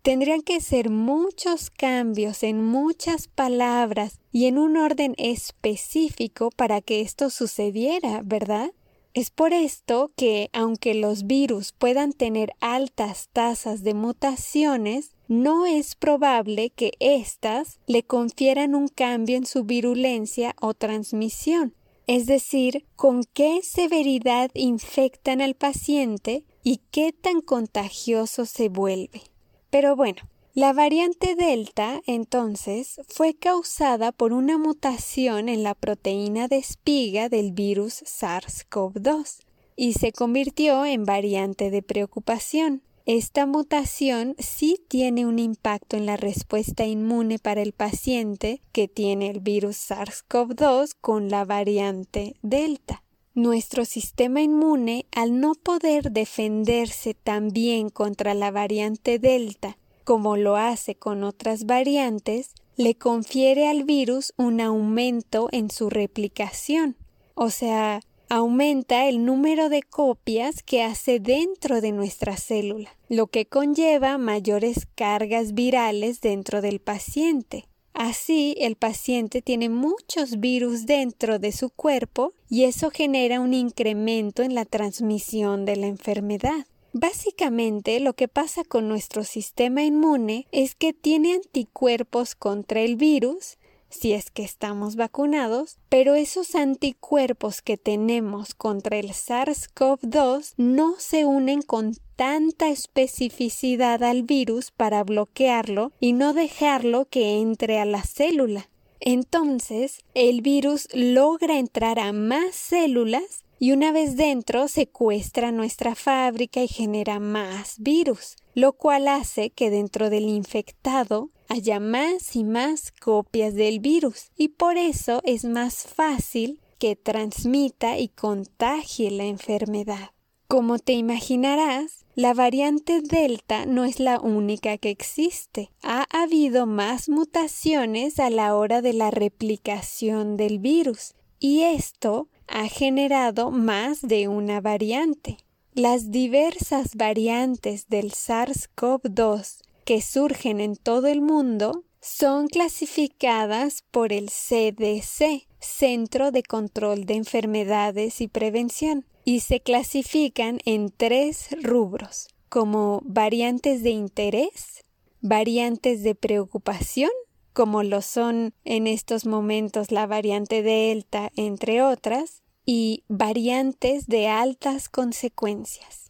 Tendrían 0.00 0.40
que 0.40 0.62
ser 0.62 0.88
muchos 0.88 1.68
cambios 1.68 2.42
en 2.42 2.64
muchas 2.64 3.28
palabras 3.28 4.20
y 4.30 4.46
en 4.46 4.56
un 4.56 4.78
orden 4.78 5.14
específico 5.18 6.48
para 6.50 6.80
que 6.80 7.02
esto 7.02 7.28
sucediera, 7.28 8.22
¿verdad? 8.24 8.70
Es 9.14 9.30
por 9.30 9.52
esto 9.52 10.10
que, 10.16 10.48
aunque 10.54 10.94
los 10.94 11.26
virus 11.26 11.72
puedan 11.72 12.14
tener 12.14 12.54
altas 12.60 13.28
tasas 13.30 13.82
de 13.82 13.92
mutaciones, 13.92 15.10
no 15.28 15.66
es 15.66 15.94
probable 15.94 16.70
que 16.70 16.92
éstas 16.98 17.78
le 17.86 18.04
confieran 18.04 18.74
un 18.74 18.88
cambio 18.88 19.36
en 19.36 19.44
su 19.44 19.64
virulencia 19.64 20.54
o 20.62 20.72
transmisión, 20.72 21.74
es 22.06 22.24
decir, 22.24 22.86
con 22.96 23.24
qué 23.34 23.60
severidad 23.62 24.50
infectan 24.54 25.42
al 25.42 25.56
paciente 25.56 26.44
y 26.62 26.80
qué 26.90 27.12
tan 27.12 27.42
contagioso 27.42 28.46
se 28.46 28.70
vuelve. 28.70 29.20
Pero 29.68 29.94
bueno, 29.94 30.22
la 30.54 30.74
variante 30.74 31.34
Delta, 31.34 32.02
entonces, 32.06 33.00
fue 33.08 33.32
causada 33.32 34.12
por 34.12 34.34
una 34.34 34.58
mutación 34.58 35.48
en 35.48 35.62
la 35.62 35.74
proteína 35.74 36.46
de 36.46 36.58
espiga 36.58 37.30
del 37.30 37.52
virus 37.52 38.02
SARS-CoV-2 38.02 39.38
y 39.76 39.94
se 39.94 40.12
convirtió 40.12 40.84
en 40.84 41.06
variante 41.06 41.70
de 41.70 41.80
preocupación. 41.80 42.82
Esta 43.06 43.46
mutación 43.46 44.36
sí 44.38 44.78
tiene 44.88 45.24
un 45.24 45.38
impacto 45.38 45.96
en 45.96 46.04
la 46.04 46.18
respuesta 46.18 46.84
inmune 46.84 47.38
para 47.38 47.62
el 47.62 47.72
paciente 47.72 48.60
que 48.72 48.88
tiene 48.88 49.30
el 49.30 49.40
virus 49.40 49.90
SARS-CoV-2 49.90 50.96
con 51.00 51.30
la 51.30 51.46
variante 51.46 52.36
Delta. 52.42 53.02
Nuestro 53.34 53.86
sistema 53.86 54.42
inmune, 54.42 55.06
al 55.12 55.40
no 55.40 55.54
poder 55.54 56.12
defenderse 56.12 57.14
tan 57.14 57.48
bien 57.48 57.88
contra 57.88 58.34
la 58.34 58.50
variante 58.50 59.18
Delta 59.18 59.78
como 60.04 60.36
lo 60.36 60.56
hace 60.56 60.94
con 60.94 61.24
otras 61.24 61.64
variantes, 61.66 62.54
le 62.76 62.94
confiere 62.94 63.68
al 63.68 63.84
virus 63.84 64.32
un 64.36 64.60
aumento 64.60 65.48
en 65.52 65.70
su 65.70 65.90
replicación, 65.90 66.96
o 67.34 67.50
sea, 67.50 68.00
aumenta 68.28 69.08
el 69.08 69.26
número 69.26 69.68
de 69.68 69.82
copias 69.82 70.62
que 70.62 70.82
hace 70.82 71.20
dentro 71.20 71.82
de 71.82 71.92
nuestra 71.92 72.36
célula, 72.36 72.96
lo 73.10 73.26
que 73.26 73.44
conlleva 73.44 74.16
mayores 74.16 74.86
cargas 74.94 75.52
virales 75.52 76.22
dentro 76.22 76.62
del 76.62 76.80
paciente. 76.80 77.66
Así, 77.92 78.54
el 78.58 78.76
paciente 78.76 79.42
tiene 79.42 79.68
muchos 79.68 80.40
virus 80.40 80.86
dentro 80.86 81.38
de 81.38 81.52
su 81.52 81.68
cuerpo 81.68 82.32
y 82.48 82.64
eso 82.64 82.90
genera 82.90 83.38
un 83.38 83.52
incremento 83.52 84.42
en 84.42 84.54
la 84.54 84.64
transmisión 84.64 85.66
de 85.66 85.76
la 85.76 85.88
enfermedad. 85.88 86.66
Básicamente 86.92 87.98
lo 88.00 88.12
que 88.12 88.28
pasa 88.28 88.64
con 88.64 88.88
nuestro 88.88 89.24
sistema 89.24 89.82
inmune 89.82 90.46
es 90.52 90.74
que 90.74 90.92
tiene 90.92 91.34
anticuerpos 91.34 92.34
contra 92.34 92.82
el 92.82 92.96
virus, 92.96 93.56
si 93.88 94.12
es 94.12 94.30
que 94.30 94.42
estamos 94.42 94.96
vacunados, 94.96 95.78
pero 95.88 96.14
esos 96.14 96.54
anticuerpos 96.54 97.62
que 97.62 97.78
tenemos 97.78 98.54
contra 98.54 98.98
el 98.98 99.10
SARS-CoV-2 99.10 100.54
no 100.58 100.94
se 100.98 101.24
unen 101.24 101.62
con 101.62 101.94
tanta 102.16 102.68
especificidad 102.68 104.02
al 104.02 104.22
virus 104.22 104.70
para 104.70 105.02
bloquearlo 105.02 105.92
y 105.98 106.12
no 106.12 106.34
dejarlo 106.34 107.06
que 107.06 107.40
entre 107.40 107.78
a 107.78 107.86
la 107.86 108.02
célula. 108.02 108.68
Entonces, 109.00 110.00
el 110.14 110.42
virus 110.42 110.88
logra 110.92 111.58
entrar 111.58 111.98
a 111.98 112.12
más 112.12 112.54
células 112.54 113.44
y 113.62 113.70
una 113.70 113.92
vez 113.92 114.16
dentro 114.16 114.66
secuestra 114.66 115.52
nuestra 115.52 115.94
fábrica 115.94 116.64
y 116.64 116.66
genera 116.66 117.20
más 117.20 117.76
virus, 117.78 118.34
lo 118.54 118.72
cual 118.72 119.06
hace 119.06 119.50
que 119.50 119.70
dentro 119.70 120.10
del 120.10 120.24
infectado 120.24 121.30
haya 121.48 121.78
más 121.78 122.34
y 122.34 122.42
más 122.42 122.90
copias 122.90 123.54
del 123.54 123.78
virus 123.78 124.32
y 124.36 124.48
por 124.48 124.76
eso 124.76 125.20
es 125.22 125.44
más 125.44 125.84
fácil 125.84 126.60
que 126.80 126.96
transmita 126.96 128.00
y 128.00 128.08
contagie 128.08 129.12
la 129.12 129.26
enfermedad. 129.26 130.10
Como 130.48 130.80
te 130.80 130.94
imaginarás, 130.94 132.04
la 132.16 132.34
variante 132.34 133.00
Delta 133.00 133.64
no 133.64 133.84
es 133.84 134.00
la 134.00 134.18
única 134.18 134.76
que 134.76 134.90
existe. 134.90 135.70
Ha 135.84 136.08
habido 136.10 136.66
más 136.66 137.08
mutaciones 137.08 138.18
a 138.18 138.28
la 138.28 138.56
hora 138.56 138.82
de 138.82 138.92
la 138.92 139.12
replicación 139.12 140.36
del 140.36 140.58
virus 140.58 141.14
y 141.38 141.62
esto 141.62 142.28
ha 142.52 142.68
generado 142.68 143.50
más 143.50 144.02
de 144.02 144.28
una 144.28 144.60
variante. 144.60 145.38
Las 145.72 146.10
diversas 146.10 146.94
variantes 146.96 147.88
del 147.88 148.12
SARS-CoV-2 148.12 149.62
que 149.86 150.02
surgen 150.02 150.60
en 150.60 150.76
todo 150.76 151.06
el 151.06 151.22
mundo 151.22 151.84
son 152.00 152.48
clasificadas 152.48 153.84
por 153.90 154.12
el 154.12 154.26
CDC, 154.26 155.48
Centro 155.60 156.30
de 156.30 156.42
Control 156.42 157.06
de 157.06 157.14
Enfermedades 157.14 158.20
y 158.20 158.28
Prevención, 158.28 159.06
y 159.24 159.40
se 159.40 159.60
clasifican 159.60 160.58
en 160.64 160.90
tres 160.90 161.48
rubros, 161.62 162.28
como 162.48 163.00
variantes 163.04 163.82
de 163.82 163.90
interés, 163.90 164.84
variantes 165.20 166.02
de 166.02 166.14
preocupación 166.14 167.10
como 167.52 167.82
lo 167.82 168.00
son 168.00 168.54
en 168.64 168.86
estos 168.86 169.26
momentos 169.26 169.90
la 169.90 170.06
variante 170.06 170.62
Delta, 170.62 171.30
entre 171.36 171.82
otras, 171.82 172.41
y 172.64 173.04
variantes 173.08 174.06
de 174.06 174.28
altas 174.28 174.88
consecuencias. 174.88 176.08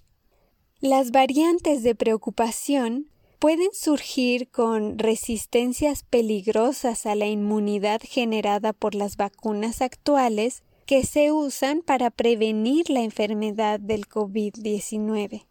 Las 0.81 1.11
variantes 1.11 1.83
de 1.83 1.95
preocupación 1.95 3.09
pueden 3.39 3.71
surgir 3.73 4.49
con 4.51 4.99
resistencias 4.99 6.05
peligrosas 6.05 7.07
a 7.07 7.15
la 7.15 7.27
inmunidad 7.27 8.01
generada 8.05 8.73
por 8.73 8.95
las 8.95 9.17
vacunas 9.17 9.83
actuales 9.83 10.63
que 10.87 11.05
se 11.05 11.33
usan 11.33 11.83
para 11.83 12.11
prevenir 12.11 12.91
la 12.91 13.01
enfermedad 13.03 13.81
del 13.81 14.09
COVID-19. 14.09 15.47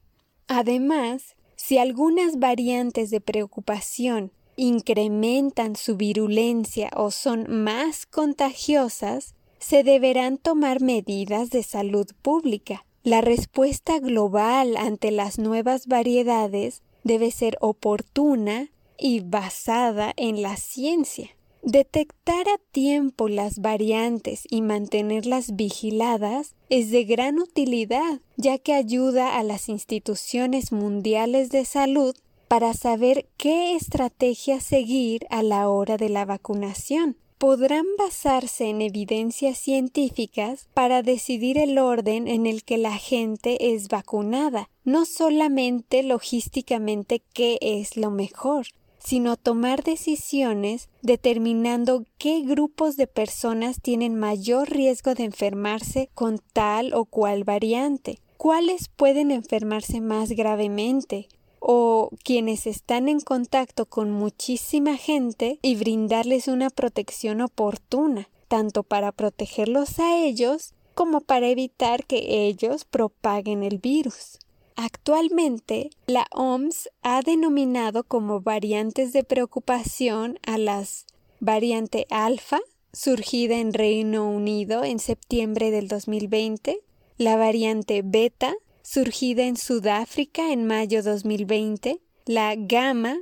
Además, 0.47 1.35
si 1.55 1.77
algunas 1.77 2.39
variantes 2.39 3.09
de 3.09 3.21
preocupación 3.21 4.31
incrementan 4.55 5.75
su 5.75 5.95
virulencia 5.95 6.89
o 6.95 7.11
son 7.11 7.63
más 7.63 8.05
contagiosas, 8.05 9.35
se 9.61 9.83
deberán 9.83 10.37
tomar 10.37 10.81
medidas 10.81 11.51
de 11.51 11.63
salud 11.63 12.07
pública. 12.21 12.85
La 13.03 13.21
respuesta 13.21 13.99
global 13.99 14.75
ante 14.75 15.11
las 15.11 15.39
nuevas 15.39 15.87
variedades 15.87 16.81
debe 17.03 17.31
ser 17.31 17.57
oportuna 17.61 18.69
y 18.97 19.21
basada 19.21 20.13
en 20.17 20.41
la 20.41 20.57
ciencia. 20.57 21.29
Detectar 21.63 22.49
a 22.49 22.59
tiempo 22.71 23.29
las 23.29 23.59
variantes 23.59 24.47
y 24.49 24.63
mantenerlas 24.63 25.55
vigiladas 25.55 26.55
es 26.69 26.89
de 26.89 27.03
gran 27.03 27.37
utilidad, 27.37 28.19
ya 28.35 28.57
que 28.57 28.73
ayuda 28.73 29.37
a 29.37 29.43
las 29.43 29.69
instituciones 29.69 30.71
mundiales 30.71 31.49
de 31.51 31.65
salud 31.65 32.15
para 32.47 32.73
saber 32.73 33.29
qué 33.37 33.75
estrategia 33.75 34.59
seguir 34.59 35.27
a 35.29 35.43
la 35.43 35.69
hora 35.69 35.97
de 35.97 36.09
la 36.09 36.25
vacunación. 36.25 37.15
Podrán 37.41 37.87
basarse 37.97 38.69
en 38.69 38.83
evidencias 38.83 39.57
científicas 39.57 40.69
para 40.75 41.01
decidir 41.01 41.57
el 41.57 41.79
orden 41.79 42.27
en 42.27 42.45
el 42.45 42.63
que 42.63 42.77
la 42.77 42.95
gente 42.95 43.73
es 43.73 43.87
vacunada, 43.87 44.69
no 44.83 45.05
solamente 45.05 46.03
logísticamente 46.03 47.23
qué 47.33 47.57
es 47.59 47.97
lo 47.97 48.11
mejor, 48.11 48.67
sino 48.99 49.37
tomar 49.37 49.83
decisiones 49.83 50.89
determinando 51.01 52.05
qué 52.19 52.41
grupos 52.41 52.95
de 52.95 53.07
personas 53.07 53.81
tienen 53.81 54.13
mayor 54.19 54.69
riesgo 54.69 55.15
de 55.15 55.23
enfermarse 55.23 56.11
con 56.13 56.39
tal 56.53 56.93
o 56.93 57.05
cual 57.05 57.43
variante, 57.43 58.19
cuáles 58.37 58.87
pueden 58.87 59.31
enfermarse 59.31 59.99
más 59.99 60.29
gravemente, 60.29 61.27
o 61.61 62.09
quienes 62.23 62.67
están 62.67 63.07
en 63.07 63.21
contacto 63.21 63.85
con 63.85 64.11
muchísima 64.11 64.97
gente 64.97 65.59
y 65.61 65.75
brindarles 65.75 66.47
una 66.47 66.71
protección 66.71 67.39
oportuna, 67.39 68.29
tanto 68.47 68.83
para 68.83 69.11
protegerlos 69.11 69.99
a 69.99 70.17
ellos 70.17 70.73
como 70.95 71.21
para 71.21 71.47
evitar 71.47 72.05
que 72.05 72.47
ellos 72.47 72.83
propaguen 72.83 73.63
el 73.63 73.77
virus. 73.77 74.39
Actualmente, 74.75 75.91
la 76.07 76.25
OMS 76.31 76.89
ha 77.03 77.21
denominado 77.21 78.03
como 78.03 78.41
variantes 78.41 79.13
de 79.13 79.23
preocupación 79.23 80.39
a 80.45 80.57
las 80.57 81.05
variante 81.39 82.07
alfa, 82.09 82.59
surgida 82.91 83.57
en 83.57 83.73
Reino 83.73 84.29
Unido 84.29 84.83
en 84.83 84.99
septiembre 84.99 85.69
del 85.69 85.87
2020, 85.87 86.79
la 87.17 87.35
variante 87.35 88.01
beta, 88.03 88.55
surgida 88.83 89.43
en 89.43 89.57
Sudáfrica 89.57 90.51
en 90.51 90.65
mayo 90.65 91.03
2020, 91.03 92.01
la 92.25 92.55
Gamma, 92.55 93.17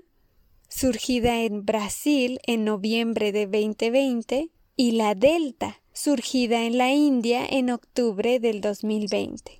surgida 0.67 1.41
en 1.41 1.65
Brasil 1.65 2.39
en 2.45 2.63
noviembre 2.65 3.31
de 3.31 3.45
2020, 3.45 4.49
y 4.75 4.91
la 4.93 5.13
Delta, 5.13 5.81
surgida 5.91 6.63
en 6.63 6.77
la 6.77 6.93
India 6.93 7.45
en 7.45 7.69
octubre 7.69 8.39
del 8.39 8.61
2020. 8.61 9.59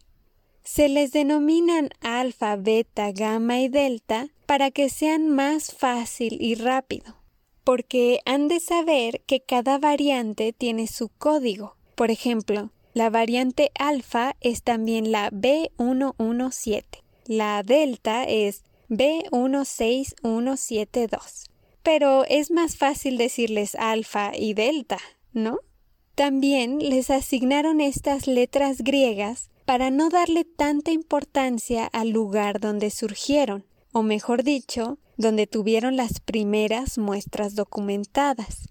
Se 0.63 0.87
les 0.87 1.11
denominan 1.11 1.89
alfa, 1.99 2.55
beta, 2.55 3.11
gamma 3.11 3.59
y 3.59 3.67
delta 3.67 4.29
para 4.45 4.71
que 4.71 4.89
sean 4.89 5.27
más 5.27 5.73
fácil 5.73 6.37
y 6.39 6.55
rápido, 6.55 7.17
porque 7.65 8.21
han 8.23 8.47
de 8.47 8.61
saber 8.61 9.21
que 9.25 9.41
cada 9.41 9.77
variante 9.77 10.53
tiene 10.53 10.87
su 10.87 11.09
código. 11.09 11.75
Por 11.95 12.11
ejemplo, 12.11 12.71
la 12.99 13.09
variante 13.09 13.71
alfa 13.79 14.35
es 14.41 14.61
también 14.61 15.11
la 15.13 15.31
B117. 15.31 16.83
La 17.27 17.63
delta 17.63 18.25
es 18.25 18.65
B16172. 18.89 21.45
Pero 21.81 22.25
es 22.25 22.51
más 22.51 22.75
fácil 22.75 23.17
decirles 23.17 23.75
alfa 23.75 24.33
y 24.35 24.53
delta, 24.53 24.97
¿no? 25.31 25.59
También 26.15 26.79
les 26.79 27.09
asignaron 27.09 27.79
estas 27.79 28.27
letras 28.27 28.81
griegas 28.81 29.49
para 29.63 29.91
no 29.91 30.09
darle 30.09 30.43
tanta 30.43 30.91
importancia 30.91 31.85
al 31.85 32.09
lugar 32.09 32.59
donde 32.59 32.89
surgieron, 32.89 33.63
o 33.93 34.03
mejor 34.03 34.43
dicho, 34.43 34.97
donde 35.15 35.47
tuvieron 35.47 35.95
las 35.95 36.19
primeras 36.19 36.97
muestras 36.97 37.55
documentadas. 37.55 38.67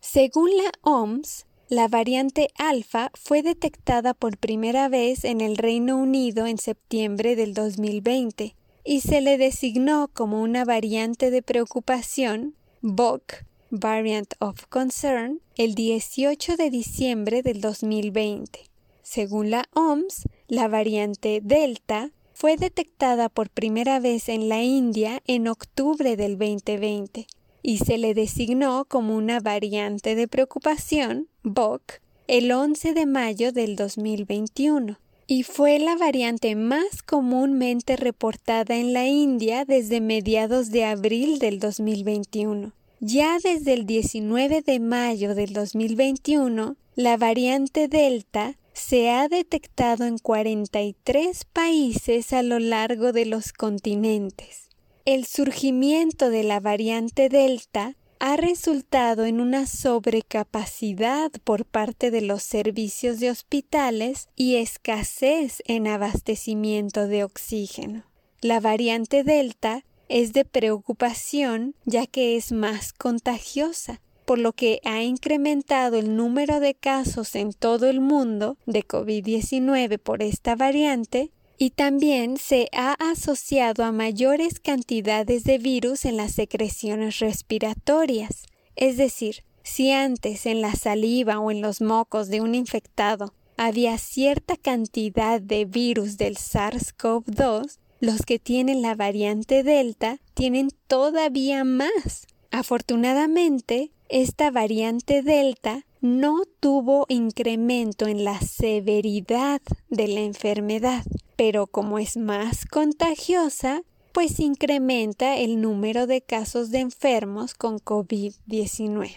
Según 0.00 0.56
la 0.56 0.72
OMS, 0.80 1.44
la 1.68 1.88
variante 1.88 2.48
alfa 2.56 3.10
fue 3.14 3.42
detectada 3.42 4.14
por 4.14 4.38
primera 4.38 4.88
vez 4.88 5.24
en 5.24 5.40
el 5.40 5.56
Reino 5.56 5.96
Unido 5.96 6.46
en 6.46 6.58
septiembre 6.58 7.34
del 7.34 7.54
2020 7.54 8.54
y 8.84 9.00
se 9.00 9.20
le 9.20 9.36
designó 9.36 10.08
como 10.12 10.42
una 10.42 10.64
variante 10.64 11.32
de 11.32 11.42
preocupación, 11.42 12.54
VOC, 12.82 13.44
Variant 13.70 14.34
of 14.38 14.66
Concern, 14.68 15.40
el 15.56 15.74
18 15.74 16.56
de 16.56 16.70
diciembre 16.70 17.42
del 17.42 17.60
2020. 17.60 18.60
Según 19.02 19.50
la 19.50 19.68
OMS, 19.74 20.28
la 20.46 20.68
variante 20.68 21.40
Delta 21.42 22.12
fue 22.32 22.56
detectada 22.56 23.28
por 23.28 23.50
primera 23.50 23.98
vez 23.98 24.28
en 24.28 24.48
la 24.48 24.62
India 24.62 25.20
en 25.26 25.48
octubre 25.48 26.16
del 26.16 26.38
2020 26.38 27.26
y 27.62 27.78
se 27.78 27.98
le 27.98 28.14
designó 28.14 28.84
como 28.86 29.16
una 29.16 29.40
variante 29.40 30.14
de 30.14 30.28
preocupación, 30.28 31.28
BOC, 31.42 32.00
el 32.28 32.52
11 32.52 32.94
de 32.94 33.06
mayo 33.06 33.52
del 33.52 33.76
2021 33.76 34.98
y 35.26 35.42
fue 35.42 35.78
la 35.78 35.96
variante 35.96 36.54
más 36.54 37.02
comúnmente 37.02 37.96
reportada 37.96 38.76
en 38.76 38.92
la 38.92 39.06
India 39.06 39.64
desde 39.64 40.00
mediados 40.00 40.70
de 40.70 40.84
abril 40.84 41.38
del 41.38 41.58
2021. 41.58 42.72
Ya 43.00 43.38
desde 43.42 43.74
el 43.74 43.86
19 43.86 44.62
de 44.62 44.80
mayo 44.80 45.34
del 45.34 45.52
2021, 45.52 46.76
la 46.94 47.16
variante 47.16 47.88
Delta 47.88 48.56
se 48.72 49.10
ha 49.10 49.28
detectado 49.28 50.04
en 50.04 50.18
43 50.18 51.44
países 51.46 52.32
a 52.32 52.42
lo 52.42 52.58
largo 52.58 53.12
de 53.12 53.26
los 53.26 53.52
continentes. 53.52 54.65
El 55.06 55.24
surgimiento 55.24 56.30
de 56.30 56.42
la 56.42 56.58
variante 56.58 57.28
Delta 57.28 57.94
ha 58.18 58.36
resultado 58.36 59.24
en 59.24 59.40
una 59.40 59.68
sobrecapacidad 59.68 61.30
por 61.44 61.64
parte 61.64 62.10
de 62.10 62.22
los 62.22 62.42
servicios 62.42 63.20
de 63.20 63.30
hospitales 63.30 64.28
y 64.34 64.56
escasez 64.56 65.62
en 65.66 65.86
abastecimiento 65.86 67.06
de 67.06 67.22
oxígeno. 67.22 68.02
La 68.40 68.58
variante 68.58 69.22
Delta 69.22 69.84
es 70.08 70.32
de 70.32 70.44
preocupación 70.44 71.76
ya 71.84 72.08
que 72.08 72.36
es 72.36 72.50
más 72.50 72.92
contagiosa, 72.92 74.00
por 74.24 74.40
lo 74.40 74.54
que 74.54 74.80
ha 74.84 75.04
incrementado 75.04 75.98
el 75.98 76.16
número 76.16 76.58
de 76.58 76.74
casos 76.74 77.36
en 77.36 77.52
todo 77.52 77.88
el 77.88 78.00
mundo 78.00 78.58
de 78.66 78.84
COVID-19 78.84 80.00
por 80.00 80.24
esta 80.24 80.56
variante 80.56 81.30
y 81.58 81.70
también 81.70 82.36
se 82.36 82.68
ha 82.72 82.92
asociado 82.94 83.84
a 83.84 83.92
mayores 83.92 84.60
cantidades 84.60 85.44
de 85.44 85.58
virus 85.58 86.04
en 86.04 86.16
las 86.16 86.32
secreciones 86.32 87.18
respiratorias. 87.18 88.44
Es 88.76 88.96
decir, 88.96 89.44
si 89.62 89.90
antes 89.90 90.46
en 90.46 90.60
la 90.60 90.74
saliva 90.74 91.38
o 91.38 91.50
en 91.50 91.62
los 91.62 91.80
mocos 91.80 92.28
de 92.28 92.40
un 92.40 92.54
infectado 92.54 93.32
había 93.56 93.96
cierta 93.96 94.56
cantidad 94.56 95.40
de 95.40 95.64
virus 95.64 96.18
del 96.18 96.36
SARS-CoV-2, 96.36 97.78
los 98.00 98.22
que 98.22 98.38
tienen 98.38 98.82
la 98.82 98.94
variante 98.94 99.62
Delta 99.62 100.18
tienen 100.34 100.70
todavía 100.86 101.64
más. 101.64 102.26
Afortunadamente, 102.50 103.92
esta 104.10 104.50
variante 104.50 105.22
Delta 105.22 105.86
no 106.02 106.42
tuvo 106.60 107.06
incremento 107.08 108.06
en 108.06 108.24
la 108.24 108.38
severidad 108.40 109.62
de 109.88 110.08
la 110.08 110.20
enfermedad 110.20 111.04
pero 111.36 111.66
como 111.66 111.98
es 111.98 112.16
más 112.16 112.64
contagiosa, 112.64 113.82
pues 114.12 114.40
incrementa 114.40 115.36
el 115.36 115.60
número 115.60 116.06
de 116.06 116.22
casos 116.22 116.70
de 116.70 116.78
enfermos 116.78 117.54
con 117.54 117.78
COVID-19. 117.78 119.10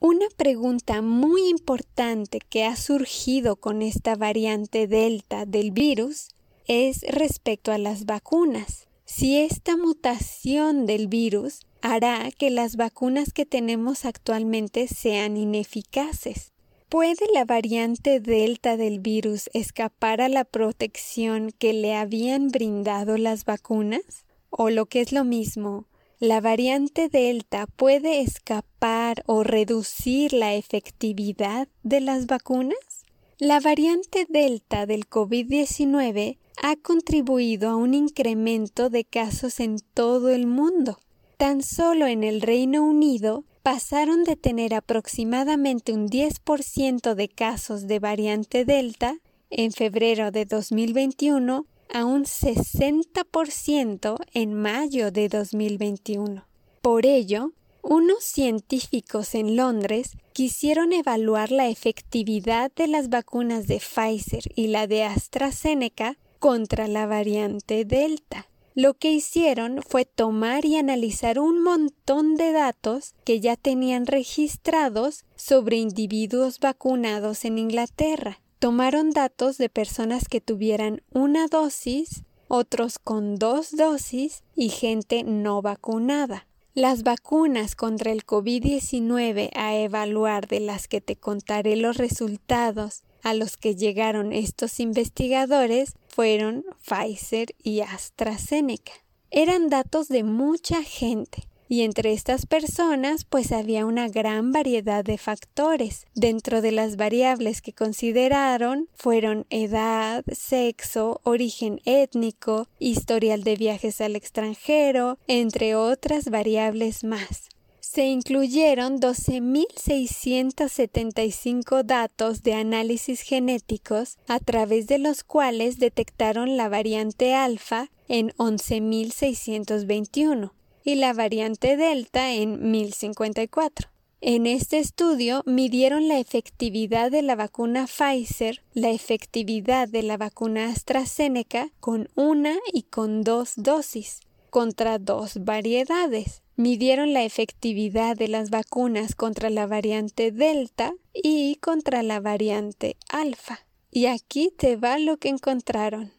Una 0.00 0.26
pregunta 0.36 1.02
muy 1.02 1.48
importante 1.48 2.40
que 2.40 2.64
ha 2.64 2.74
surgido 2.74 3.56
con 3.56 3.82
esta 3.82 4.16
variante 4.16 4.86
Delta 4.86 5.46
del 5.46 5.70
virus 5.70 6.28
es 6.66 7.02
respecto 7.02 7.70
a 7.70 7.78
las 7.78 8.06
vacunas. 8.06 8.88
Si 9.04 9.38
esta 9.38 9.76
mutación 9.76 10.86
del 10.86 11.06
virus 11.06 11.60
hará 11.82 12.30
que 12.30 12.50
las 12.50 12.76
vacunas 12.76 13.32
que 13.32 13.44
tenemos 13.44 14.04
actualmente 14.04 14.88
sean 14.88 15.36
ineficaces. 15.36 16.49
¿Puede 16.90 17.26
la 17.32 17.44
variante 17.44 18.18
Delta 18.18 18.76
del 18.76 18.98
virus 18.98 19.48
escapar 19.54 20.20
a 20.20 20.28
la 20.28 20.42
protección 20.42 21.52
que 21.56 21.72
le 21.72 21.94
habían 21.94 22.48
brindado 22.48 23.16
las 23.16 23.44
vacunas? 23.44 24.24
O 24.50 24.70
lo 24.70 24.86
que 24.86 25.00
es 25.00 25.12
lo 25.12 25.22
mismo, 25.22 25.86
¿la 26.18 26.40
variante 26.40 27.08
Delta 27.08 27.68
puede 27.68 28.22
escapar 28.22 29.22
o 29.26 29.44
reducir 29.44 30.32
la 30.32 30.56
efectividad 30.56 31.68
de 31.84 32.00
las 32.00 32.26
vacunas? 32.26 33.04
La 33.38 33.60
variante 33.60 34.26
Delta 34.28 34.84
del 34.84 35.08
COVID-19 35.08 36.38
ha 36.60 36.74
contribuido 36.74 37.70
a 37.70 37.76
un 37.76 37.94
incremento 37.94 38.90
de 38.90 39.04
casos 39.04 39.60
en 39.60 39.78
todo 39.94 40.30
el 40.30 40.48
mundo. 40.48 40.98
Tan 41.36 41.62
solo 41.62 42.08
en 42.08 42.24
el 42.24 42.40
Reino 42.40 42.82
Unido 42.82 43.44
pasaron 43.62 44.24
de 44.24 44.36
tener 44.36 44.74
aproximadamente 44.74 45.92
un 45.92 46.08
10% 46.08 47.14
de 47.14 47.28
casos 47.28 47.86
de 47.86 47.98
variante 47.98 48.64
Delta 48.64 49.16
en 49.50 49.72
febrero 49.72 50.30
de 50.30 50.44
2021 50.44 51.66
a 51.92 52.04
un 52.04 52.24
60% 52.24 54.16
en 54.32 54.54
mayo 54.54 55.10
de 55.10 55.28
2021. 55.28 56.46
Por 56.80 57.04
ello, 57.04 57.52
unos 57.82 58.24
científicos 58.24 59.34
en 59.34 59.56
Londres 59.56 60.16
quisieron 60.32 60.92
evaluar 60.92 61.50
la 61.50 61.68
efectividad 61.68 62.70
de 62.74 62.86
las 62.86 63.08
vacunas 63.08 63.66
de 63.66 63.80
Pfizer 63.80 64.44
y 64.54 64.68
la 64.68 64.86
de 64.86 65.04
AstraZeneca 65.04 66.16
contra 66.38 66.88
la 66.88 67.06
variante 67.06 67.84
Delta. 67.84 68.49
Lo 68.74 68.94
que 68.94 69.10
hicieron 69.10 69.82
fue 69.82 70.04
tomar 70.04 70.64
y 70.64 70.76
analizar 70.76 71.40
un 71.40 71.62
montón 71.62 72.36
de 72.36 72.52
datos 72.52 73.14
que 73.24 73.40
ya 73.40 73.56
tenían 73.56 74.06
registrados 74.06 75.24
sobre 75.34 75.76
individuos 75.76 76.60
vacunados 76.60 77.44
en 77.44 77.58
Inglaterra. 77.58 78.40
Tomaron 78.60 79.10
datos 79.10 79.58
de 79.58 79.68
personas 79.68 80.28
que 80.28 80.40
tuvieran 80.40 81.02
una 81.10 81.48
dosis, 81.48 82.22
otros 82.46 82.98
con 82.98 83.36
dos 83.36 83.76
dosis 83.76 84.44
y 84.54 84.68
gente 84.68 85.24
no 85.24 85.62
vacunada. 85.62 86.46
Las 86.74 87.02
vacunas 87.02 87.74
contra 87.74 88.12
el 88.12 88.24
COVID-19 88.24 89.50
a 89.56 89.74
evaluar 89.74 90.46
de 90.46 90.60
las 90.60 90.86
que 90.86 91.00
te 91.00 91.16
contaré 91.16 91.74
los 91.74 91.96
resultados 91.96 93.02
a 93.22 93.34
los 93.34 93.56
que 93.56 93.74
llegaron 93.74 94.32
estos 94.32 94.78
investigadores 94.78 95.94
fueron 96.10 96.64
Pfizer 96.82 97.54
y 97.62 97.80
AstraZeneca. 97.80 98.92
Eran 99.30 99.68
datos 99.68 100.08
de 100.08 100.24
mucha 100.24 100.82
gente, 100.82 101.48
y 101.68 101.82
entre 101.82 102.12
estas 102.12 102.46
personas 102.46 103.24
pues 103.24 103.52
había 103.52 103.86
una 103.86 104.08
gran 104.08 104.50
variedad 104.50 105.04
de 105.04 105.18
factores. 105.18 106.04
Dentro 106.14 106.62
de 106.62 106.72
las 106.72 106.96
variables 106.96 107.62
que 107.62 107.72
consideraron 107.72 108.88
fueron 108.96 109.46
edad, 109.50 110.24
sexo, 110.32 111.20
origen 111.22 111.80
étnico, 111.84 112.66
historial 112.80 113.44
de 113.44 113.54
viajes 113.54 114.00
al 114.00 114.16
extranjero, 114.16 115.16
entre 115.28 115.76
otras 115.76 116.28
variables 116.28 117.04
más 117.04 117.50
se 117.92 118.06
incluyeron 118.06 119.00
12.675 119.00 121.82
datos 121.82 122.44
de 122.44 122.54
análisis 122.54 123.22
genéticos 123.22 124.16
a 124.28 124.38
través 124.38 124.86
de 124.86 124.98
los 124.98 125.24
cuales 125.24 125.80
detectaron 125.80 126.56
la 126.56 126.68
variante 126.68 127.34
alfa 127.34 127.90
en 128.06 128.28
11.621 128.36 130.52
y 130.84 130.94
la 130.94 131.12
variante 131.12 131.76
delta 131.76 132.32
en 132.32 132.70
1054. 132.70 133.90
En 134.20 134.46
este 134.46 134.78
estudio 134.78 135.42
midieron 135.44 136.06
la 136.06 136.20
efectividad 136.20 137.10
de 137.10 137.22
la 137.22 137.34
vacuna 137.34 137.88
Pfizer, 137.88 138.62
la 138.72 138.90
efectividad 138.90 139.88
de 139.88 140.04
la 140.04 140.16
vacuna 140.16 140.68
AstraZeneca 140.68 141.72
con 141.80 142.08
una 142.14 142.56
y 142.72 142.84
con 142.84 143.24
dos 143.24 143.54
dosis, 143.56 144.20
contra 144.48 145.00
dos 145.00 145.44
variedades 145.44 146.42
midieron 146.60 147.14
la 147.14 147.24
efectividad 147.24 148.16
de 148.16 148.28
las 148.28 148.50
vacunas 148.50 149.14
contra 149.14 149.48
la 149.48 149.66
variante 149.66 150.30
Delta 150.30 150.92
y 151.14 151.56
contra 151.56 152.02
la 152.02 152.20
variante 152.20 152.96
Alfa. 153.08 153.60
Y 153.90 154.06
aquí 154.06 154.52
te 154.56 154.76
va 154.76 154.98
lo 154.98 155.16
que 155.16 155.30
encontraron. 155.30 156.12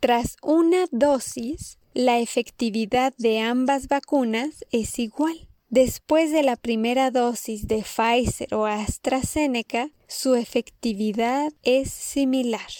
Tras 0.00 0.36
una 0.40 0.86
dosis, 0.92 1.78
la 1.94 2.20
efectividad 2.20 3.12
de 3.18 3.40
ambas 3.40 3.88
vacunas 3.88 4.64
es 4.70 5.00
igual. 5.00 5.48
Después 5.68 6.30
de 6.30 6.44
la 6.44 6.54
primera 6.54 7.10
dosis 7.10 7.66
de 7.66 7.82
Pfizer 7.82 8.54
o 8.54 8.66
AstraZeneca, 8.66 9.90
su 10.06 10.36
efectividad 10.36 11.52
es 11.64 11.90
similar. 11.90 12.70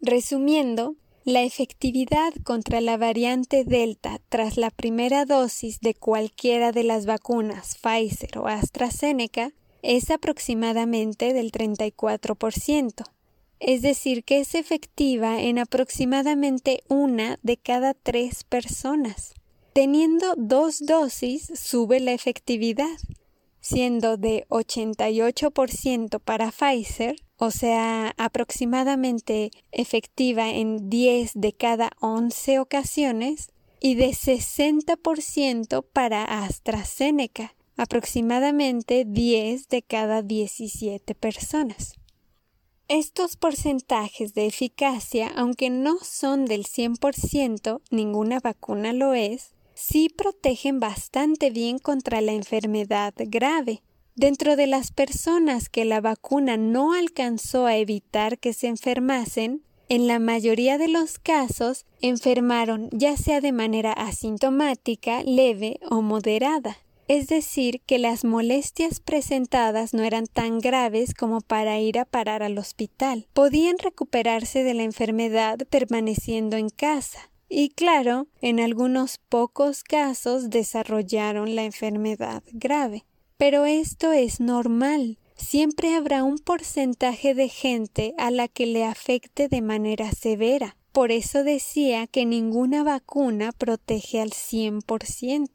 Resumiendo, 0.00 0.94
la 1.24 1.42
efectividad 1.42 2.32
contra 2.44 2.80
la 2.80 2.96
variante 2.96 3.64
Delta 3.64 4.20
tras 4.28 4.58
la 4.58 4.70
primera 4.70 5.24
dosis 5.24 5.80
de 5.80 5.94
cualquiera 5.94 6.70
de 6.70 6.84
las 6.84 7.04
vacunas 7.04 7.76
Pfizer 7.82 8.38
o 8.38 8.46
AstraZeneca 8.46 9.50
es 9.82 10.12
aproximadamente 10.12 11.32
del 11.32 11.50
34%, 11.50 13.10
es 13.58 13.82
decir, 13.82 14.22
que 14.22 14.38
es 14.38 14.54
efectiva 14.54 15.42
en 15.42 15.58
aproximadamente 15.58 16.84
una 16.86 17.40
de 17.42 17.56
cada 17.56 17.94
tres 17.94 18.44
personas. 18.44 19.34
Teniendo 19.72 20.34
dos 20.36 20.78
dosis 20.86 21.50
sube 21.56 21.98
la 21.98 22.12
efectividad, 22.12 22.98
siendo 23.68 24.16
de 24.16 24.46
88% 24.48 26.20
para 26.20 26.50
Pfizer, 26.50 27.16
o 27.36 27.50
sea, 27.50 28.14
aproximadamente 28.16 29.50
efectiva 29.72 30.48
en 30.48 30.88
10 30.88 31.32
de 31.34 31.52
cada 31.52 31.90
11 32.00 32.60
ocasiones, 32.60 33.50
y 33.80 33.94
de 33.94 34.08
60% 34.08 35.84
para 35.92 36.24
AstraZeneca, 36.24 37.54
aproximadamente 37.76 39.04
10 39.06 39.68
de 39.68 39.82
cada 39.82 40.22
17 40.22 41.14
personas. 41.14 41.94
Estos 42.88 43.36
porcentajes 43.36 44.32
de 44.32 44.46
eficacia, 44.46 45.28
aunque 45.36 45.68
no 45.68 45.98
son 46.02 46.46
del 46.46 46.64
100%, 46.64 47.82
ninguna 47.90 48.40
vacuna 48.40 48.94
lo 48.94 49.12
es, 49.12 49.52
sí 49.78 50.08
protegen 50.08 50.80
bastante 50.80 51.50
bien 51.50 51.78
contra 51.78 52.20
la 52.20 52.32
enfermedad 52.32 53.14
grave, 53.16 53.82
Dentro 54.18 54.56
de 54.56 54.66
las 54.66 54.90
personas 54.90 55.68
que 55.68 55.84
la 55.84 56.00
vacuna 56.00 56.56
no 56.56 56.92
alcanzó 56.92 57.66
a 57.66 57.76
evitar 57.76 58.40
que 58.40 58.52
se 58.52 58.66
enfermasen, 58.66 59.62
en 59.88 60.08
la 60.08 60.18
mayoría 60.18 60.76
de 60.76 60.88
los 60.88 61.20
casos 61.20 61.86
enfermaron 62.00 62.88
ya 62.90 63.16
sea 63.16 63.40
de 63.40 63.52
manera 63.52 63.92
asintomática, 63.92 65.22
leve 65.22 65.78
o 65.88 66.02
moderada. 66.02 66.78
Es 67.06 67.28
decir, 67.28 67.80
que 67.86 68.00
las 68.00 68.24
molestias 68.24 68.98
presentadas 68.98 69.94
no 69.94 70.02
eran 70.02 70.26
tan 70.26 70.58
graves 70.58 71.14
como 71.14 71.40
para 71.40 71.78
ir 71.78 72.00
a 72.00 72.04
parar 72.04 72.42
al 72.42 72.58
hospital. 72.58 73.28
Podían 73.34 73.78
recuperarse 73.78 74.64
de 74.64 74.74
la 74.74 74.82
enfermedad 74.82 75.58
permaneciendo 75.70 76.56
en 76.56 76.70
casa. 76.70 77.30
Y 77.48 77.70
claro, 77.70 78.26
en 78.40 78.60
algunos 78.60 79.18
pocos 79.28 79.82
casos 79.82 80.50
desarrollaron 80.50 81.56
la 81.56 81.64
enfermedad 81.64 82.42
grave. 82.52 83.04
Pero 83.36 83.64
esto 83.64 84.12
es 84.12 84.40
normal 84.40 85.18
siempre 85.38 85.94
habrá 85.94 86.24
un 86.24 86.38
porcentaje 86.38 87.34
de 87.34 87.48
gente 87.48 88.14
a 88.18 88.30
la 88.30 88.48
que 88.48 88.66
le 88.66 88.84
afecte 88.84 89.48
de 89.48 89.62
manera 89.62 90.12
severa. 90.12 90.76
Por 90.92 91.12
eso 91.12 91.44
decía 91.44 92.06
que 92.06 92.26
ninguna 92.26 92.82
vacuna 92.82 93.52
protege 93.52 94.20
al 94.20 94.30
100%. 94.30 95.48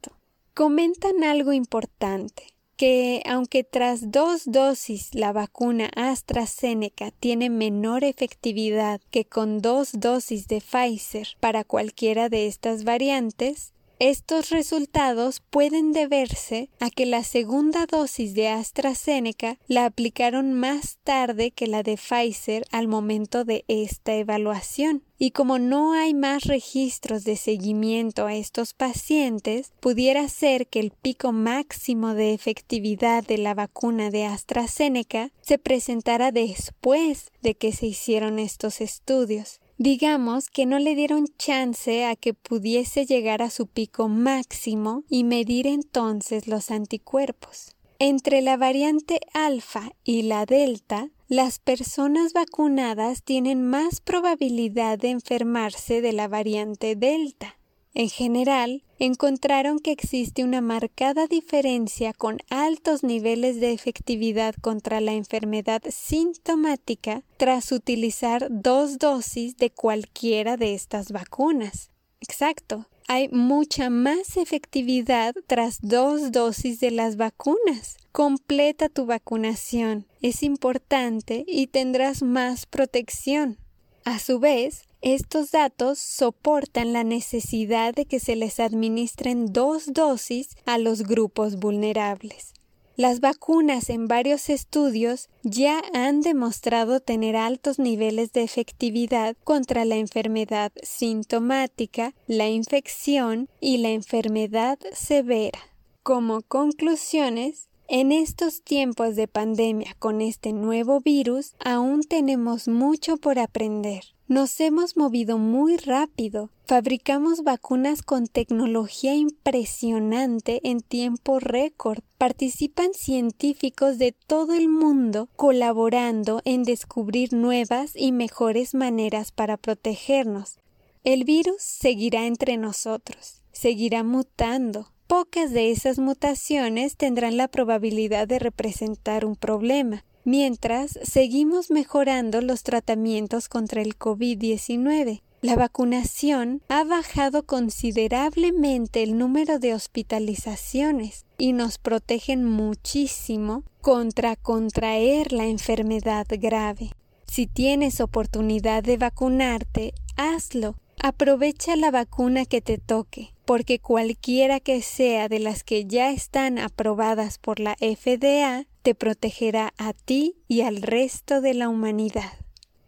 Comentan 0.54 1.22
algo 1.22 1.52
importante 1.52 2.53
que 2.84 3.22
aunque 3.24 3.64
tras 3.64 4.10
dos 4.10 4.42
dosis 4.44 5.14
la 5.14 5.32
vacuna 5.32 5.90
AstraZeneca 5.96 7.12
tiene 7.12 7.48
menor 7.48 8.04
efectividad 8.04 9.00
que 9.10 9.24
con 9.24 9.62
dos 9.62 9.92
dosis 9.94 10.48
de 10.48 10.60
Pfizer 10.60 11.28
para 11.40 11.64
cualquiera 11.64 12.28
de 12.28 12.46
estas 12.46 12.84
variantes, 12.84 13.73
estos 14.10 14.50
resultados 14.50 15.40
pueden 15.48 15.92
deberse 15.92 16.68
a 16.78 16.90
que 16.90 17.06
la 17.06 17.24
segunda 17.24 17.86
dosis 17.86 18.34
de 18.34 18.48
AstraZeneca 18.48 19.56
la 19.66 19.86
aplicaron 19.86 20.52
más 20.52 20.98
tarde 21.04 21.52
que 21.52 21.66
la 21.66 21.82
de 21.82 21.96
Pfizer 21.96 22.66
al 22.70 22.86
momento 22.86 23.46
de 23.46 23.64
esta 23.66 24.14
evaluación. 24.14 25.04
Y 25.16 25.30
como 25.30 25.58
no 25.58 25.94
hay 25.94 26.12
más 26.12 26.44
registros 26.44 27.24
de 27.24 27.36
seguimiento 27.36 28.26
a 28.26 28.34
estos 28.34 28.74
pacientes, 28.74 29.72
pudiera 29.80 30.28
ser 30.28 30.66
que 30.66 30.80
el 30.80 30.90
pico 30.90 31.32
máximo 31.32 32.12
de 32.12 32.34
efectividad 32.34 33.24
de 33.24 33.38
la 33.38 33.54
vacuna 33.54 34.10
de 34.10 34.26
AstraZeneca 34.26 35.30
se 35.40 35.56
presentara 35.56 36.30
después 36.30 37.32
de 37.40 37.54
que 37.54 37.72
se 37.72 37.86
hicieron 37.86 38.38
estos 38.38 38.82
estudios 38.82 39.60
digamos 39.78 40.48
que 40.48 40.66
no 40.66 40.78
le 40.78 40.94
dieron 40.94 41.26
chance 41.38 42.04
a 42.04 42.16
que 42.16 42.34
pudiese 42.34 43.06
llegar 43.06 43.42
a 43.42 43.50
su 43.50 43.66
pico 43.66 44.08
máximo 44.08 45.04
y 45.08 45.24
medir 45.24 45.66
entonces 45.66 46.46
los 46.46 46.70
anticuerpos. 46.70 47.74
Entre 47.98 48.42
la 48.42 48.56
variante 48.56 49.20
alfa 49.32 49.92
y 50.02 50.22
la 50.22 50.46
delta, 50.46 51.10
las 51.28 51.58
personas 51.58 52.32
vacunadas 52.32 53.22
tienen 53.22 53.62
más 53.62 54.00
probabilidad 54.00 54.98
de 54.98 55.10
enfermarse 55.10 56.00
de 56.00 56.12
la 56.12 56.28
variante 56.28 56.96
delta. 56.96 57.56
En 57.94 58.08
general, 58.08 58.82
encontraron 58.98 59.78
que 59.78 59.92
existe 59.92 60.42
una 60.42 60.60
marcada 60.60 61.28
diferencia 61.28 62.12
con 62.12 62.38
altos 62.50 63.04
niveles 63.04 63.60
de 63.60 63.72
efectividad 63.72 64.56
contra 64.60 65.00
la 65.00 65.12
enfermedad 65.12 65.80
sintomática 65.88 67.22
tras 67.36 67.70
utilizar 67.70 68.48
dos 68.50 68.98
dosis 68.98 69.56
de 69.56 69.70
cualquiera 69.70 70.56
de 70.56 70.74
estas 70.74 71.12
vacunas. 71.12 71.90
Exacto. 72.20 72.86
Hay 73.06 73.28
mucha 73.28 73.90
más 73.90 74.38
efectividad 74.38 75.34
tras 75.46 75.78
dos 75.80 76.32
dosis 76.32 76.80
de 76.80 76.90
las 76.90 77.16
vacunas. 77.16 77.98
Completa 78.12 78.88
tu 78.88 79.04
vacunación. 79.06 80.06
Es 80.22 80.42
importante 80.42 81.44
y 81.46 81.66
tendrás 81.66 82.22
más 82.22 82.64
protección. 82.64 83.58
A 84.04 84.18
su 84.18 84.38
vez, 84.38 84.82
estos 85.00 85.50
datos 85.50 85.98
soportan 85.98 86.92
la 86.92 87.04
necesidad 87.04 87.94
de 87.94 88.04
que 88.04 88.20
se 88.20 88.36
les 88.36 88.60
administren 88.60 89.52
dos 89.52 89.92
dosis 89.92 90.56
a 90.66 90.78
los 90.78 91.02
grupos 91.02 91.56
vulnerables. 91.56 92.52
Las 92.96 93.20
vacunas 93.20 93.90
en 93.90 94.06
varios 94.06 94.48
estudios 94.50 95.28
ya 95.42 95.82
han 95.94 96.20
demostrado 96.20 97.00
tener 97.00 97.34
altos 97.34 97.78
niveles 97.78 98.32
de 98.32 98.42
efectividad 98.42 99.36
contra 99.42 99.84
la 99.84 99.96
enfermedad 99.96 100.70
sintomática, 100.82 102.14
la 102.28 102.48
infección 102.48 103.48
y 103.60 103.78
la 103.78 103.88
enfermedad 103.88 104.78
severa. 104.92 105.58
Como 106.04 106.42
conclusiones, 106.42 107.68
en 107.88 108.12
estos 108.12 108.62
tiempos 108.62 109.16
de 109.16 109.28
pandemia 109.28 109.94
con 109.98 110.20
este 110.20 110.52
nuevo 110.52 111.00
virus 111.00 111.54
aún 111.58 112.02
tenemos 112.02 112.68
mucho 112.68 113.16
por 113.16 113.38
aprender. 113.38 114.04
Nos 114.26 114.58
hemos 114.60 114.96
movido 114.96 115.36
muy 115.36 115.76
rápido. 115.76 116.50
Fabricamos 116.64 117.42
vacunas 117.42 118.00
con 118.00 118.26
tecnología 118.26 119.14
impresionante 119.14 120.60
en 120.64 120.80
tiempo 120.80 121.40
récord. 121.40 121.98
Participan 122.16 122.94
científicos 122.94 123.98
de 123.98 124.12
todo 124.12 124.54
el 124.54 124.70
mundo 124.70 125.28
colaborando 125.36 126.40
en 126.46 126.62
descubrir 126.62 127.34
nuevas 127.34 127.92
y 127.94 128.12
mejores 128.12 128.74
maneras 128.74 129.30
para 129.30 129.58
protegernos. 129.58 130.58
El 131.04 131.24
virus 131.24 131.60
seguirá 131.60 132.24
entre 132.26 132.56
nosotros, 132.56 133.42
seguirá 133.52 134.04
mutando. 134.04 134.93
Pocas 135.06 135.52
de 135.52 135.70
esas 135.70 135.98
mutaciones 135.98 136.96
tendrán 136.96 137.36
la 137.36 137.48
probabilidad 137.48 138.26
de 138.26 138.38
representar 138.38 139.24
un 139.24 139.36
problema 139.36 140.04
mientras 140.24 140.98
seguimos 141.02 141.70
mejorando 141.70 142.40
los 142.40 142.62
tratamientos 142.62 143.48
contra 143.48 143.82
el 143.82 143.98
COVID-19. 143.98 145.20
La 145.42 145.56
vacunación 145.56 146.62
ha 146.70 146.84
bajado 146.84 147.42
considerablemente 147.42 149.02
el 149.02 149.18
número 149.18 149.58
de 149.58 149.74
hospitalizaciones 149.74 151.26
y 151.36 151.52
nos 151.52 151.76
protegen 151.76 152.46
muchísimo 152.46 153.62
contra 153.82 154.36
contraer 154.36 155.32
la 155.32 155.44
enfermedad 155.44 156.26
grave. 156.30 156.92
Si 157.26 157.46
tienes 157.46 158.00
oportunidad 158.00 158.82
de 158.82 158.96
vacunarte, 158.96 159.92
hazlo. 160.16 160.76
Aprovecha 161.02 161.76
la 161.76 161.90
vacuna 161.90 162.46
que 162.46 162.62
te 162.62 162.78
toque, 162.78 163.33
porque 163.44 163.78
cualquiera 163.78 164.60
que 164.60 164.82
sea 164.82 165.28
de 165.28 165.38
las 165.38 165.64
que 165.64 165.86
ya 165.86 166.10
están 166.10 166.58
aprobadas 166.58 167.38
por 167.38 167.60
la 167.60 167.76
FDA 167.76 168.66
te 168.82 168.94
protegerá 168.94 169.72
a 169.76 169.92
ti 169.92 170.36
y 170.48 170.62
al 170.62 170.82
resto 170.82 171.40
de 171.40 171.54
la 171.54 171.68
humanidad. 171.68 172.32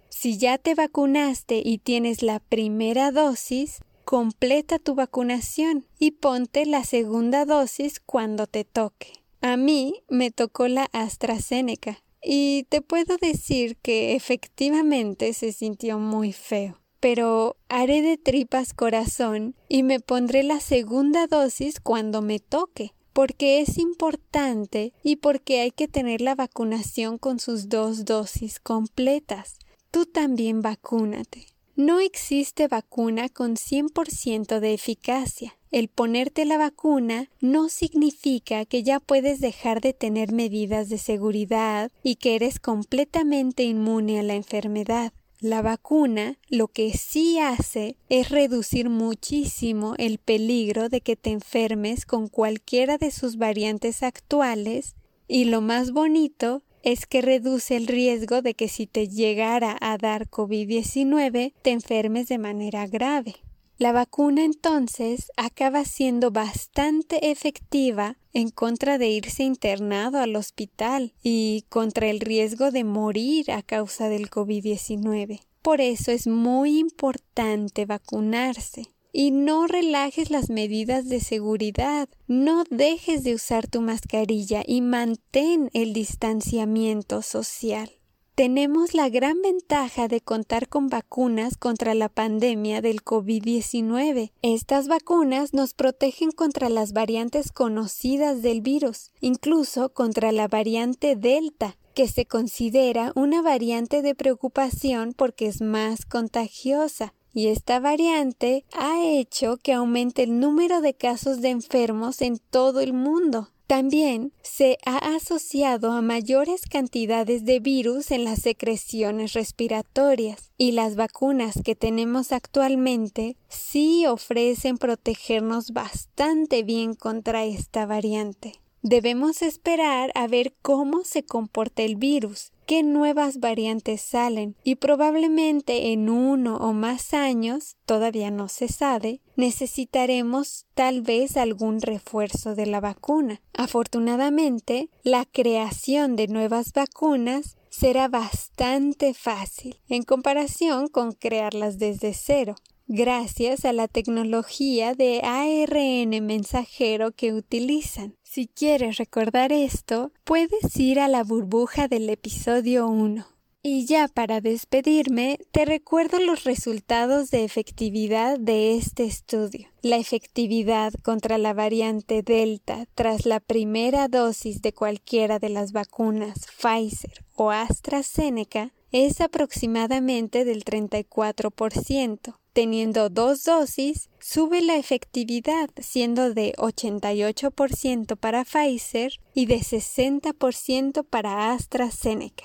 Si 0.08 0.38
ya 0.38 0.58
te 0.58 0.74
vacunaste 0.74 1.60
y 1.64 1.78
tienes 1.78 2.22
la 2.22 2.40
primera 2.40 3.12
dosis, 3.12 3.80
completa 4.04 4.78
tu 4.78 4.94
vacunación 4.94 5.86
y 5.98 6.12
ponte 6.12 6.64
la 6.64 6.84
segunda 6.84 7.44
dosis 7.44 8.00
cuando 8.00 8.46
te 8.46 8.64
toque. 8.64 9.12
A 9.40 9.56
mí 9.56 10.02
me 10.08 10.30
tocó 10.30 10.68
la 10.68 10.88
AstraZeneca 10.92 12.02
y 12.22 12.64
te 12.68 12.80
puedo 12.80 13.16
decir 13.18 13.76
que 13.76 14.14
efectivamente 14.14 15.32
se 15.34 15.52
sintió 15.52 15.98
muy 15.98 16.32
feo. 16.32 16.80
Pero 17.08 17.56
haré 17.68 18.02
de 18.02 18.18
tripas 18.18 18.74
corazón 18.74 19.54
y 19.68 19.84
me 19.84 20.00
pondré 20.00 20.42
la 20.42 20.58
segunda 20.58 21.28
dosis 21.28 21.78
cuando 21.78 22.20
me 22.20 22.40
toque 22.40 22.94
porque 23.12 23.60
es 23.60 23.78
importante 23.78 24.92
y 25.04 25.14
porque 25.14 25.60
hay 25.60 25.70
que 25.70 25.86
tener 25.86 26.20
la 26.20 26.34
vacunación 26.34 27.16
con 27.16 27.38
sus 27.38 27.68
dos 27.68 28.06
dosis 28.06 28.58
completas. 28.58 29.60
Tú 29.92 30.04
también 30.04 30.62
vacúnate. 30.62 31.46
No 31.76 32.00
existe 32.00 32.66
vacuna 32.66 33.28
con 33.28 33.54
100% 33.54 34.58
de 34.58 34.74
eficacia. 34.74 35.56
El 35.70 35.86
ponerte 35.86 36.44
la 36.44 36.58
vacuna 36.58 37.30
no 37.40 37.68
significa 37.68 38.64
que 38.64 38.82
ya 38.82 38.98
puedes 38.98 39.38
dejar 39.38 39.80
de 39.80 39.92
tener 39.92 40.32
medidas 40.32 40.88
de 40.88 40.98
seguridad 40.98 41.92
y 42.02 42.16
que 42.16 42.34
eres 42.34 42.58
completamente 42.58 43.62
inmune 43.62 44.18
a 44.18 44.24
la 44.24 44.34
enfermedad. 44.34 45.12
La 45.40 45.60
vacuna 45.60 46.38
lo 46.48 46.68
que 46.68 46.96
sí 46.96 47.38
hace 47.38 47.96
es 48.08 48.30
reducir 48.30 48.88
muchísimo 48.88 49.94
el 49.98 50.18
peligro 50.18 50.88
de 50.88 51.02
que 51.02 51.14
te 51.14 51.30
enfermes 51.30 52.06
con 52.06 52.28
cualquiera 52.28 52.96
de 52.96 53.10
sus 53.10 53.36
variantes 53.36 54.02
actuales 54.02 54.96
y 55.28 55.44
lo 55.44 55.60
más 55.60 55.92
bonito 55.92 56.62
es 56.82 57.04
que 57.04 57.20
reduce 57.20 57.76
el 57.76 57.86
riesgo 57.86 58.40
de 58.40 58.54
que 58.54 58.68
si 58.68 58.86
te 58.86 59.08
llegara 59.08 59.76
a 59.80 59.98
dar 59.98 60.30
COVID-19 60.30 61.52
te 61.60 61.70
enfermes 61.70 62.28
de 62.28 62.38
manera 62.38 62.86
grave. 62.86 63.34
La 63.78 63.92
vacuna 63.92 64.42
entonces 64.42 65.30
acaba 65.36 65.84
siendo 65.84 66.30
bastante 66.30 67.30
efectiva 67.30 68.16
en 68.32 68.48
contra 68.48 68.96
de 68.96 69.08
irse 69.08 69.42
internado 69.42 70.18
al 70.18 70.34
hospital 70.36 71.12
y 71.22 71.66
contra 71.68 72.08
el 72.08 72.20
riesgo 72.20 72.70
de 72.70 72.84
morir 72.84 73.50
a 73.50 73.60
causa 73.60 74.08
del 74.08 74.30
COVID-19. 74.30 75.40
Por 75.60 75.82
eso 75.82 76.10
es 76.10 76.26
muy 76.26 76.78
importante 76.78 77.84
vacunarse. 77.84 78.92
y 79.18 79.30
no 79.30 79.66
relajes 79.66 80.28
las 80.28 80.50
medidas 80.50 81.08
de 81.08 81.20
seguridad. 81.20 82.06
No 82.26 82.64
dejes 82.68 83.24
de 83.24 83.32
usar 83.34 83.66
tu 83.66 83.80
mascarilla 83.80 84.62
y 84.66 84.82
mantén 84.82 85.70
el 85.72 85.94
distanciamiento 85.94 87.22
social. 87.22 87.90
Tenemos 88.36 88.92
la 88.92 89.08
gran 89.08 89.40
ventaja 89.40 90.08
de 90.08 90.20
contar 90.20 90.68
con 90.68 90.88
vacunas 90.88 91.56
contra 91.56 91.94
la 91.94 92.10
pandemia 92.10 92.82
del 92.82 93.02
COVID-19. 93.02 94.30
Estas 94.42 94.88
vacunas 94.88 95.54
nos 95.54 95.72
protegen 95.72 96.32
contra 96.32 96.68
las 96.68 96.92
variantes 96.92 97.50
conocidas 97.50 98.42
del 98.42 98.60
virus, 98.60 99.10
incluso 99.22 99.94
contra 99.94 100.32
la 100.32 100.48
variante 100.48 101.16
Delta, 101.16 101.78
que 101.94 102.08
se 102.08 102.26
considera 102.26 103.10
una 103.14 103.40
variante 103.40 104.02
de 104.02 104.14
preocupación 104.14 105.14
porque 105.16 105.46
es 105.46 105.62
más 105.62 106.04
contagiosa. 106.04 107.14
Y 107.32 107.46
esta 107.46 107.80
variante 107.80 108.66
ha 108.74 109.02
hecho 109.02 109.56
que 109.56 109.72
aumente 109.72 110.24
el 110.24 110.40
número 110.40 110.82
de 110.82 110.92
casos 110.92 111.40
de 111.40 111.48
enfermos 111.48 112.20
en 112.20 112.36
todo 112.50 112.80
el 112.80 112.92
mundo. 112.92 113.48
También 113.66 114.32
se 114.42 114.78
ha 114.86 114.98
asociado 115.16 115.90
a 115.90 116.00
mayores 116.00 116.62
cantidades 116.70 117.44
de 117.44 117.58
virus 117.58 118.12
en 118.12 118.22
las 118.22 118.40
secreciones 118.40 119.32
respiratorias 119.32 120.52
y 120.56 120.70
las 120.70 120.94
vacunas 120.94 121.60
que 121.64 121.74
tenemos 121.74 122.30
actualmente 122.30 123.36
sí 123.48 124.06
ofrecen 124.06 124.78
protegernos 124.78 125.72
bastante 125.72 126.62
bien 126.62 126.94
contra 126.94 127.44
esta 127.44 127.86
variante. 127.86 128.60
Debemos 128.82 129.42
esperar 129.42 130.12
a 130.14 130.28
ver 130.28 130.54
cómo 130.62 131.02
se 131.02 131.24
comporta 131.24 131.82
el 131.82 131.96
virus, 131.96 132.52
qué 132.66 132.82
nuevas 132.82 133.38
variantes 133.38 134.02
salen 134.02 134.56
y 134.64 134.74
probablemente 134.74 135.92
en 135.92 136.10
uno 136.10 136.56
o 136.56 136.72
más 136.72 137.14
años, 137.14 137.76
todavía 137.86 138.30
no 138.30 138.48
se 138.48 138.68
sabe, 138.68 139.20
necesitaremos 139.36 140.66
tal 140.74 141.02
vez 141.02 141.36
algún 141.36 141.80
refuerzo 141.80 142.54
de 142.54 142.66
la 142.66 142.80
vacuna. 142.80 143.40
Afortunadamente, 143.54 144.90
la 145.02 145.24
creación 145.24 146.16
de 146.16 146.26
nuevas 146.26 146.72
vacunas 146.72 147.55
será 147.78 148.08
bastante 148.08 149.12
fácil 149.12 149.78
en 149.88 150.02
comparación 150.02 150.88
con 150.88 151.12
crearlas 151.12 151.78
desde 151.78 152.14
cero 152.14 152.54
gracias 152.88 153.66
a 153.66 153.72
la 153.72 153.86
tecnología 153.86 154.94
de 154.94 155.20
ARN 155.22 156.24
mensajero 156.24 157.12
que 157.12 157.34
utilizan. 157.34 158.16
Si 158.22 158.46
quieres 158.46 158.96
recordar 158.96 159.52
esto, 159.52 160.12
puedes 160.24 160.74
ir 160.78 161.00
a 161.00 161.08
la 161.08 161.22
burbuja 161.22 161.88
del 161.88 162.08
episodio 162.08 162.86
1. 162.86 163.26
Y 163.62 163.84
ya 163.84 164.06
para 164.06 164.40
despedirme, 164.40 165.40
te 165.50 165.64
recuerdo 165.64 166.20
los 166.20 166.44
resultados 166.44 167.30
de 167.30 167.42
efectividad 167.42 168.38
de 168.38 168.76
este 168.76 169.04
estudio. 169.04 169.68
La 169.82 169.96
efectividad 169.96 170.94
contra 171.02 171.36
la 171.36 171.52
variante 171.52 172.22
Delta 172.22 172.86
tras 172.94 173.26
la 173.26 173.40
primera 173.40 174.06
dosis 174.06 174.62
de 174.62 174.72
cualquiera 174.72 175.40
de 175.40 175.48
las 175.48 175.72
vacunas 175.72 176.46
Pfizer 176.56 177.25
o 177.36 177.50
AstraZeneca 177.50 178.72
es 178.90 179.20
aproximadamente 179.20 180.44
del 180.44 180.64
34%. 180.64 182.36
Teniendo 182.52 183.10
dos 183.10 183.44
dosis, 183.44 184.08
sube 184.18 184.62
la 184.62 184.76
efectividad 184.76 185.68
siendo 185.78 186.32
de 186.32 186.54
88% 186.56 188.16
para 188.16 188.44
Pfizer 188.44 189.12
y 189.34 189.44
de 189.44 189.58
60% 189.58 191.04
para 191.04 191.52
AstraZeneca. 191.52 192.44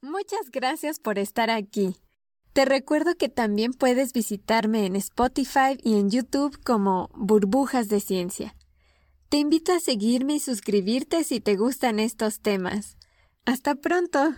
Muchas 0.00 0.50
gracias 0.50 0.98
por 0.98 1.20
estar 1.20 1.50
aquí. 1.50 1.94
Te 2.52 2.64
recuerdo 2.64 3.14
que 3.14 3.28
también 3.28 3.72
puedes 3.72 4.12
visitarme 4.12 4.86
en 4.86 4.96
Spotify 4.96 5.78
y 5.82 5.94
en 5.94 6.10
YouTube 6.10 6.60
como 6.64 7.08
Burbujas 7.14 7.88
de 7.88 8.00
Ciencia. 8.00 8.56
Te 9.28 9.38
invito 9.38 9.72
a 9.72 9.78
seguirme 9.78 10.34
y 10.34 10.40
suscribirte 10.40 11.22
si 11.22 11.40
te 11.40 11.56
gustan 11.56 12.00
estos 12.00 12.40
temas. 12.40 12.98
Hasta 13.44 13.74
pronto. 13.74 14.34